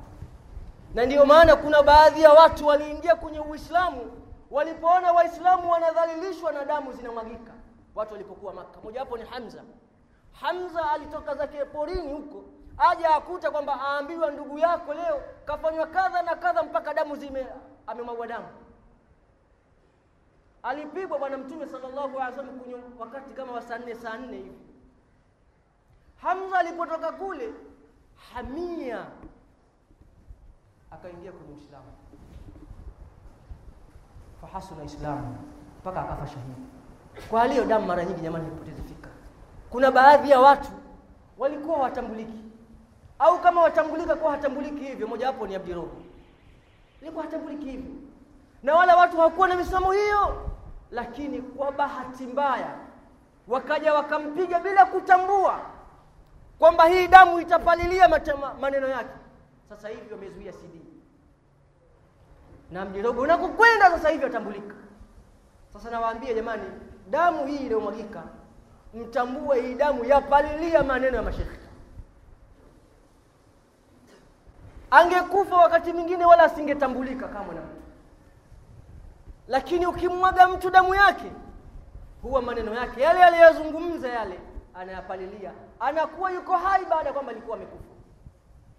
Na 0.95 1.07
ndiyo 1.07 1.27
maana 1.27 1.57
kuna 1.57 1.83
baadhi 1.83 2.23
ya 2.23 2.33
watu 2.33 2.67
waliingia 2.67 3.15
kwenye 3.17 3.41
uislamu 3.41 4.11
walipoona 4.51 5.13
waislamu 5.13 5.71
wanadhalilishwa 5.71 6.53
na 6.53 6.65
damu 6.65 6.93
zinamwagika. 6.93 7.53
Watu 7.95 8.13
walipokuwa 8.13 8.53
maka 8.55 8.81
mojawapo 8.85 9.17
ni 9.17 9.25
hamza. 9.25 9.63
Hamza 10.33 10.91
alitoka 10.91 11.35
zake 11.35 11.65
porini 11.65 12.13
huko 12.13 12.45
aja 12.79 13.15
akuta 13.17 13.51
kwamba 13.51 13.79
aambiwa 13.81 14.31
ndugu 14.31 14.59
yako 14.59 14.95
leo 14.95 15.23
kafanywa 15.45 15.87
kadha 15.87 16.23
na 16.23 16.35
kadha 16.37 16.63
mpaka 16.63 16.95
damu 16.95 17.17
zime 17.17 17.47
amemwagwa 17.87 18.27
damu. 18.27 18.47
Alipigwa 20.63 21.19
bwana 21.19 21.39
mtume 21.39 21.67
sallallahu 21.67 22.09
alaihi 22.09 22.31
wasallam 22.31 22.61
kunywa 22.61 22.81
wakati 22.99 23.31
kama 23.31 23.53
wa 23.53 23.63
saa 23.63 23.79
nne 23.79 23.95
saa 23.95 24.17
nne 24.17 24.37
hivi. 24.37 24.59
Hamza 26.23 26.59
alipotoka 26.59 27.13
kule 27.13 27.53
hamia. 28.35 29.07
Akaingia 30.91 31.33
kwenye 31.33 31.53
uislamu. 31.55 31.93
Fahasuna 34.41 34.85
islamu 34.85 35.39
mpaka 35.81 36.01
akafa 36.03 36.27
shahidi. 36.27 36.63
Kwa 37.31 37.45
hiyo 37.47 37.65
damu 37.65 37.87
mara 37.87 38.05
nyingi 38.05 38.21
jamani 38.21 38.49
ipoteze 38.49 38.83
fika 38.83 39.09
kuna 39.71 39.91
baadhi 39.91 40.31
ya 40.31 40.41
watu 40.41 40.69
walikuwa 41.39 41.79
watambuliki 41.79 42.46
au 43.19 43.39
kama 43.41 43.63
watambulika 43.63 44.17
kuwa 44.17 44.31
hatambuliki 44.33 44.85
hivyo 44.85 45.07
mojawapo 45.07 45.47
ni 45.47 45.55
abdirogo 45.55 46.03
ilikuwa 47.03 47.25
hatambuliki 47.25 47.71
hivyo. 47.71 47.91
Na 48.63 48.75
wala 48.75 48.97
watu 48.97 49.17
hawakuwa 49.17 49.49
na 49.49 49.57
misimamo 49.57 49.93
hiyo 49.93 50.51
lakini 50.91 51.43
kwa 51.43 51.73
bahati 51.73 52.27
mbaya 52.27 52.75
wakaja 53.49 53.95
wakampiga 53.95 54.61
bila 54.61 54.87
kutambua 54.87 55.61
kwamba 56.59 56.85
hii 56.87 57.09
damu 57.09 57.41
itapalilia 57.41 58.09
maneno 58.61 58.89
yake. 58.89 59.15
Sasa 59.69 59.89
hivi 59.89 60.13
wamezuia 60.15 60.53
CD 60.53 60.87
na 62.71 62.85
mdirogo 62.85 63.21
unakokwenda 63.21 63.91
sasa 63.91 64.09
hivi 64.09 64.25
atambulika 64.25 64.75
sasa 65.73 65.91
nawaambia 65.91 66.35
jamani 66.35 66.63
damu 67.11 67.47
hii 67.47 67.57
iliyomwagika 67.57 68.23
mtambue 68.95 69.61
hii 69.61 69.75
damu 69.75 70.05
yapalilia 70.05 70.83
maneno 70.83 71.17
ya 71.17 71.23
mashekhe 71.23 71.59
angekufa 74.99 75.57
wakati 75.57 75.93
mwingine 75.93 76.25
wala 76.25 76.43
asingetambulika 76.43 77.29
kama 77.29 77.55
na 77.55 77.63
lakini 79.49 79.87
ukimwaga 79.87 80.49
mtu 80.49 80.71
damu 80.71 80.95
yake 80.95 81.33
huwa 82.23 82.43
maneno 82.43 82.75
yake 82.75 83.01
yale 83.01 83.25
aliyozungumza 83.25 84.09
yale 84.09 84.41
anayapalilia. 84.75 85.53
Anakuwa 85.81 86.31
yuko 86.31 86.57
hai 86.57 86.85
baada 86.85 87.07
ya 87.09 87.13
kwamba 87.13 87.33
alikuwa 87.33 87.57
amekufa. 87.57 87.85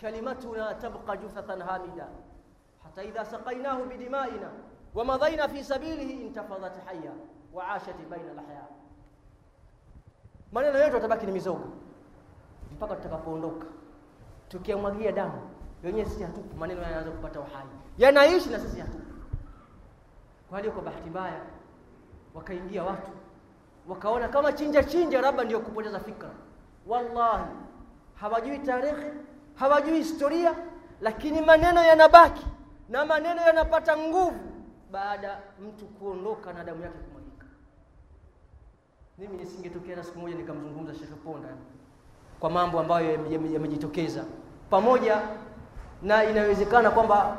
Kalimatuna 0.02 0.74
tabqa 0.74 1.18
juthathan 1.18 1.62
hamida. 1.62 2.08
Hata 2.84 3.04
idha 3.04 3.26
saqainahu 3.26 3.86
bidimaina 3.86 4.50
wamadhaina 4.96 5.48
fi 5.50 5.64
sabilihi 5.64 6.14
intafadat 6.14 6.86
haya 6.86 7.12
waashat 7.54 7.96
baina 8.10 8.32
alahya. 8.32 8.64
Maneno 10.52 10.78
yetu 10.80 10.96
yatabaki 10.96 11.26
ni 11.26 11.32
mizogo 11.32 11.70
mpaka 12.74 12.96
tutakapoondoka. 12.96 13.66
Tukiamwagia 14.50 15.12
damu 15.12 15.50
wenyewe 15.84 16.06
sisi 16.10 16.24
hatupo 16.24 16.58
maneno 16.58 16.82
yanaanza 16.82 17.12
kupata 17.12 17.40
uhai. 17.40 17.68
Yanaishi 17.98 18.50
na 18.50 18.60
sisi 18.60 18.80
hatupo 18.80 19.04
kwa 20.50 20.60
hiyo 20.60 20.72
kwa 20.72 20.82
bahati 20.82 21.10
mbaya 21.10 21.42
wakaingia 22.34 22.84
watu 22.84 23.12
wakaona 23.88 24.28
kama 24.28 24.54
chinja 24.54 24.84
chinja 24.84 25.22
labda 25.22 25.44
ndio 25.44 25.60
kupoteza 25.60 26.00
fikra. 26.00 26.30
Wallahi 26.88 27.44
hawajui 28.16 28.60
tarehe 28.60 29.12
hawajui 29.56 29.98
historia 29.98 30.54
lakini 31.02 31.42
maneno 31.42 31.84
yanabaki 31.84 32.46
na 32.90 33.06
maneno 33.06 33.42
yanapata 33.42 33.98
nguvu 33.98 34.40
baada 34.92 35.40
mtu 35.62 35.86
kuondoka 35.86 36.54
na 36.54 36.64
damu 36.64 36.84
yake 36.84 36.98
kumwagika. 36.98 37.46
Mimi 39.18 39.38
nisingetokea 39.38 39.96
na 39.96 40.04
siku 40.04 40.20
moja 40.20 40.36
nikamzungumza 40.36 40.94
Sheikh 40.96 41.14
Ponda 41.24 41.50
kwa 42.40 42.50
mambo 42.50 42.80
ambayo 42.80 43.12
yamejitokeza. 43.54 44.26
Pamoja 44.70 45.22
na 46.02 46.24
inawezekana 46.24 46.92
kwamba 46.92 47.38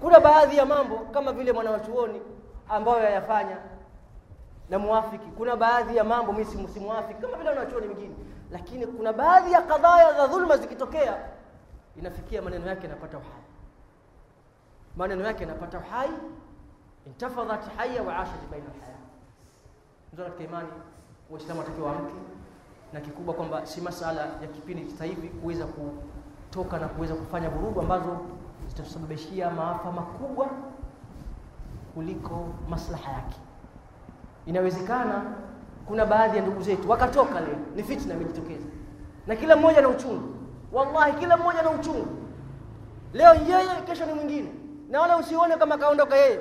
kuna 0.00 0.20
baadhi 0.20 0.56
ya 0.56 0.66
mambo 0.66 0.96
kama 0.98 1.32
vile 1.32 1.52
mwanawachuoni 1.52 2.20
ambayo 2.68 3.02
yayafanya 3.04 3.56
na 4.70 4.78
muafiki 4.78 5.26
kuna 5.26 5.56
baadhi 5.56 5.96
ya 5.96 6.04
mambo 6.04 6.32
mimi 6.32 6.44
si 6.44 6.56
msimuafiki 6.58 7.20
kama 7.20 7.36
vile 7.36 7.48
wanachuoni 7.48 7.86
wengine 7.88 8.14
lakini 8.52 8.86
kuna 8.86 9.12
baadhi 9.12 9.52
ya 9.52 9.62
kadhaya 9.62 10.12
za 10.14 10.26
dhulma 10.26 10.56
zikitokea 10.56 11.16
inafikia 11.98 12.42
maneno 12.42 12.66
yake 12.66 12.82
yanapata 12.82 13.18
uhai. 13.18 13.42
Maneno 14.96 15.24
yake 15.24 15.40
yanapata 15.42 15.78
uhai 15.78 16.10
intafadhat 17.06 17.76
haya 17.76 18.02
wa 18.02 18.18
ashat 18.18 18.40
baina 18.50 18.66
alhaya 18.74 18.96
ndio 20.12 20.24
katika 20.24 20.44
imani 20.44 20.68
waislamu 21.30 21.60
watakiwa 21.60 21.92
wamke, 21.92 22.14
na 22.92 23.00
kikubwa 23.00 23.34
kwamba 23.34 23.66
si 23.66 23.80
masala 23.80 24.20
ya 24.20 24.46
kipindi 24.54 24.92
cha 24.92 25.04
hivi 25.04 25.28
kuweza 25.28 25.66
kutoka 26.46 26.78
na 26.78 26.88
kuweza 26.88 27.14
kufanya 27.14 27.48
vurugu 27.50 27.80
ambazo 27.80 28.18
zitasababishia 28.68 29.50
maafa 29.50 29.92
makubwa 29.92 30.48
kuliko 31.94 32.48
maslaha 32.68 33.12
yake. 33.12 33.36
Inawezekana 34.46 35.22
kuna 35.86 36.06
baadhi 36.06 36.36
ya 36.36 36.42
ndugu 36.42 36.62
zetu 36.62 36.90
wakatoka 36.90 37.40
leo 37.40 37.56
ni 37.76 37.82
fitna 37.82 38.14
imejitokeza. 38.14 38.66
Na 39.26 39.36
kila 39.36 39.56
mmoja 39.56 39.80
na 39.80 39.88
uchungu. 39.88 40.34
Wallahi 40.72 41.12
kila 41.12 41.36
mmoja 41.36 41.62
na 41.62 41.70
uchungu. 41.70 42.06
Leo 43.12 43.34
yeye 43.34 43.80
kesho 43.86 44.06
ni 44.06 44.12
mwingine. 44.12 44.52
Na 44.90 45.00
wala 45.00 45.16
usione 45.16 45.56
kama 45.56 45.78
kaondoka 45.78 46.16
yeye. 46.16 46.40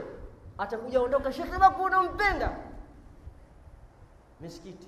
Atakuja 0.58 1.02
ondoka 1.02 1.32
shekhe 1.34 1.58
wako 1.58 1.84
unampenda? 1.84 2.52
Misikiti. 4.42 4.88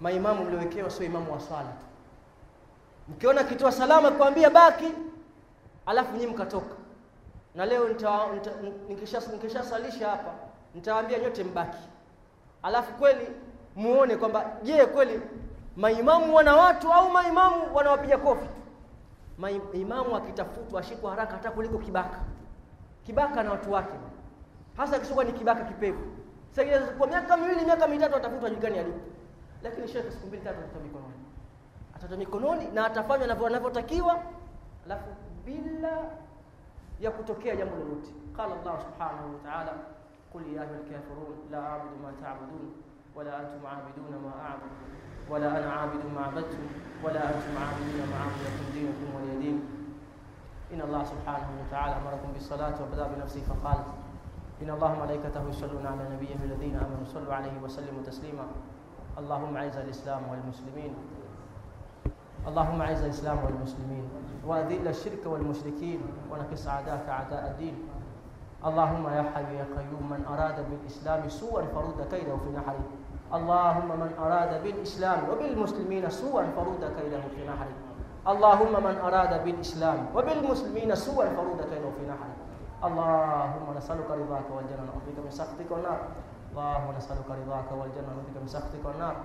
Maimamu 0.00 0.44
mliowekewa 0.44 0.90
sio 0.90 1.06
imamu 1.06 1.32
wa 1.32 1.40
swala 1.40 1.68
tu 1.68 1.85
mkiona 3.08 3.44
kitoa 3.44 3.72
salama 3.72 4.10
kuambia 4.10 4.50
baki 4.50 4.92
alafu 5.86 6.12
nyinyi 6.12 6.26
mkatoka. 6.26 6.74
Na 7.54 7.66
leo 7.66 7.88
nikishasalisha 9.32 10.08
hapa 10.10 10.30
nitawaambia 10.74 11.18
nyote 11.18 11.44
mbaki. 11.44 11.78
Alafu 12.62 12.92
kweli 12.92 13.28
muone 13.76 14.16
kwamba 14.16 14.56
je 14.62 14.86
kweli 14.86 15.20
maimamu 15.76 16.34
wana 16.34 16.56
watu 16.56 16.92
au 16.92 17.10
maimamu 17.10 17.74
wanawapiga 17.76 18.18
kofi? 18.18 18.48
Maimamu 19.38 20.16
akitafutwa 20.16 20.80
ashikwa 20.80 21.10
haraka 21.10 21.32
hata 21.32 21.50
kuliko 21.50 21.78
kibaka. 21.78 22.18
Kibaka 23.06 23.42
na 23.42 23.50
watu 23.50 23.72
wake. 23.72 23.94
Hasa 24.76 24.98
kishakuwa 24.98 25.24
ni 25.24 25.32
kibaka 25.32 25.64
kipevu. 25.64 26.02
Sasa 26.50 26.80
kwa 26.86 27.06
miaka 27.06 27.36
miwili 27.36 27.64
miaka 27.64 27.86
mitatu 27.88 28.16
atafutwa 28.16 28.48
julikani 28.50 28.78
alipo. 28.78 28.98
Lakini 29.62 29.88
shekhe 29.88 30.10
siku 30.10 30.26
mbili 30.26 30.42
tatu 30.42 30.58
atatoa 30.58 30.82
mikononi 30.82 31.25
atatoa 31.96 32.18
mikononi 32.18 32.66
na 32.66 32.86
atafanywa 32.86 33.24
anavyotakiwa 33.46 34.22
alafu 34.86 35.10
bila 35.44 35.92
ya 37.00 37.10
kutokea 37.10 37.56
jambo 37.56 37.76
lolote. 37.76 38.10
Qala 38.36 38.54
Allah 38.60 38.80
subhanahu 38.80 39.32
wa 39.34 39.40
ta'ala 39.44 39.72
qul 40.32 40.42
ya 40.54 40.62
ayyuhal 40.62 40.84
kafirun 40.84 41.36
la 41.50 41.58
a'budu 41.72 41.96
ma 42.02 42.10
ta'budun 42.22 42.66
wala 43.16 43.30
antum 43.38 43.62
'abiduna 43.66 44.18
ma 44.18 44.32
a'budu 44.50 44.76
ولا 45.30 45.58
أنا 45.58 45.72
عابد 45.72 46.06
ما 46.14 46.20
عبدتم 46.24 46.62
ولا 47.04 47.18
أنتم 47.28 47.52
عابدون 47.58 47.98
ما 48.10 48.18
عبدتم 48.24 48.64
دينكم 48.72 49.06
ولي 49.16 49.36
دين 49.42 49.58
إن 50.74 50.80
الله 50.80 51.02
سبحانه 51.04 51.48
وتعالى 51.66 51.94
أمركم 51.96 52.32
بالصلاة 52.32 52.74
وبدأ 52.82 53.06
بنفسه 53.08 53.40
فقال 53.40 53.78
إن 54.62 54.70
الله 54.70 54.90
ملائكته 55.02 55.48
يصلون 55.48 55.86
على 55.86 56.02
نبيه 56.14 56.34
الذين 56.44 56.76
آمنوا 56.76 57.04
صلوا 57.04 57.34
عليه 57.34 57.58
وسلموا 57.62 58.02
تسليما 58.06 58.46
اللهم 59.18 59.56
أعز 59.56 59.76
الإسلام 59.76 60.22
والمسلمين 60.30 60.94
اللهم 62.46 62.82
أعز 62.82 63.02
الإسلام 63.02 63.38
والمسلمين 63.44 64.08
وأذل 64.46 64.88
الشرك 64.88 65.26
والمشركين 65.26 66.00
ونكس 66.30 66.68
أعداءك 66.68 67.08
أعداء 67.08 67.50
الدين. 67.50 67.76
اللهم 68.66 69.04
يا 69.08 69.22
حي 69.34 69.56
يا 69.58 69.66
قيوم 69.76 70.10
من 70.10 70.24
أراد 70.30 70.70
بالإسلام 70.70 71.28
سوءا 71.28 71.62
فرد 71.74 71.98
كيده 72.10 72.36
في 72.36 72.50
نحره. 72.54 72.86
اللهم 73.34 73.88
من 74.00 74.10
أراد 74.18 74.62
بالإسلام 74.62 75.18
وبالمسلمين 75.30 76.10
سوءا 76.10 76.44
فرد 76.56 76.82
كيده 76.98 77.22
في 77.34 77.42
نحره. 77.50 77.76
اللهم 78.28 78.74
من 78.84 78.96
أراد 78.98 79.44
بالإسلام 79.44 80.06
وبالمسلمين 80.14 80.94
سوءا 80.94 81.26
فرد 81.36 81.60
كيده 81.70 81.90
في 81.98 82.02
نحره. 82.06 82.36
اللهم 82.84 83.66
نسألك 83.76 84.10
رضاك 84.10 84.48
والجنة 84.50 84.82
ونعوذ 84.82 85.04
بك 85.08 85.18
من 85.24 85.30
سخطك 85.30 85.70
والنار. 85.70 86.00
اللهم 86.52 86.88
نسألك 86.96 87.28
رضاك 87.30 87.68
والجنة 87.72 88.08
ونعوذ 88.08 88.28
بك 88.30 88.36
من 88.40 88.46
سخطك 88.46 88.82
والنار. 88.84 89.16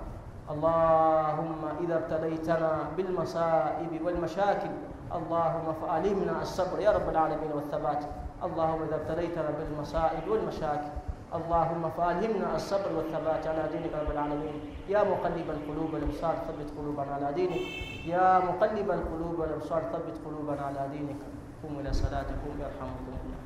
اللهم 0.52 1.62
إذا 1.84 1.96
ابتليتنا 1.96 2.72
بالمصائب 2.98 3.92
والمشاكل 4.06 4.74
اللهم 5.16 5.68
فألهمنا 5.82 6.42
الصبر 6.42 6.80
يا 6.80 6.92
رب 6.92 7.10
العالمين 7.10 7.52
والثبات. 7.56 8.04
اللهم 8.44 8.82
إذا 8.88 8.96
ابتليتنا 8.96 9.50
بالمصائب 9.58 10.28
والمشاكل 10.28 10.92
اللهم 11.34 11.84
فألهمنا 11.98 12.56
الصبر 12.56 12.90
والثبات 12.98 13.48
على 13.48 13.64
دينك 13.72 13.94
رب 13.96 14.12
العالمين. 14.12 14.56
يا 14.90 15.04
مقلب 15.04 15.48
القلوب 15.56 15.94
والأبصار 15.94 16.36
ثبت 16.48 16.70
قلوبنا 16.78 17.12
على 17.16 17.34
دينك. 17.34 17.62
يا 18.08 18.40
مقلب 18.40 18.92
القلوب 18.92 19.40
والأبصار 19.40 19.82
ثبت 19.94 20.16
قلوبنا 20.26 20.62
على 20.62 20.90
دينك. 20.92 21.20
قوموا 21.64 21.82
إلى 21.82 21.94
صلاتكم 21.94 22.52
يرحمكم 22.60 23.14
الله. 23.22 23.40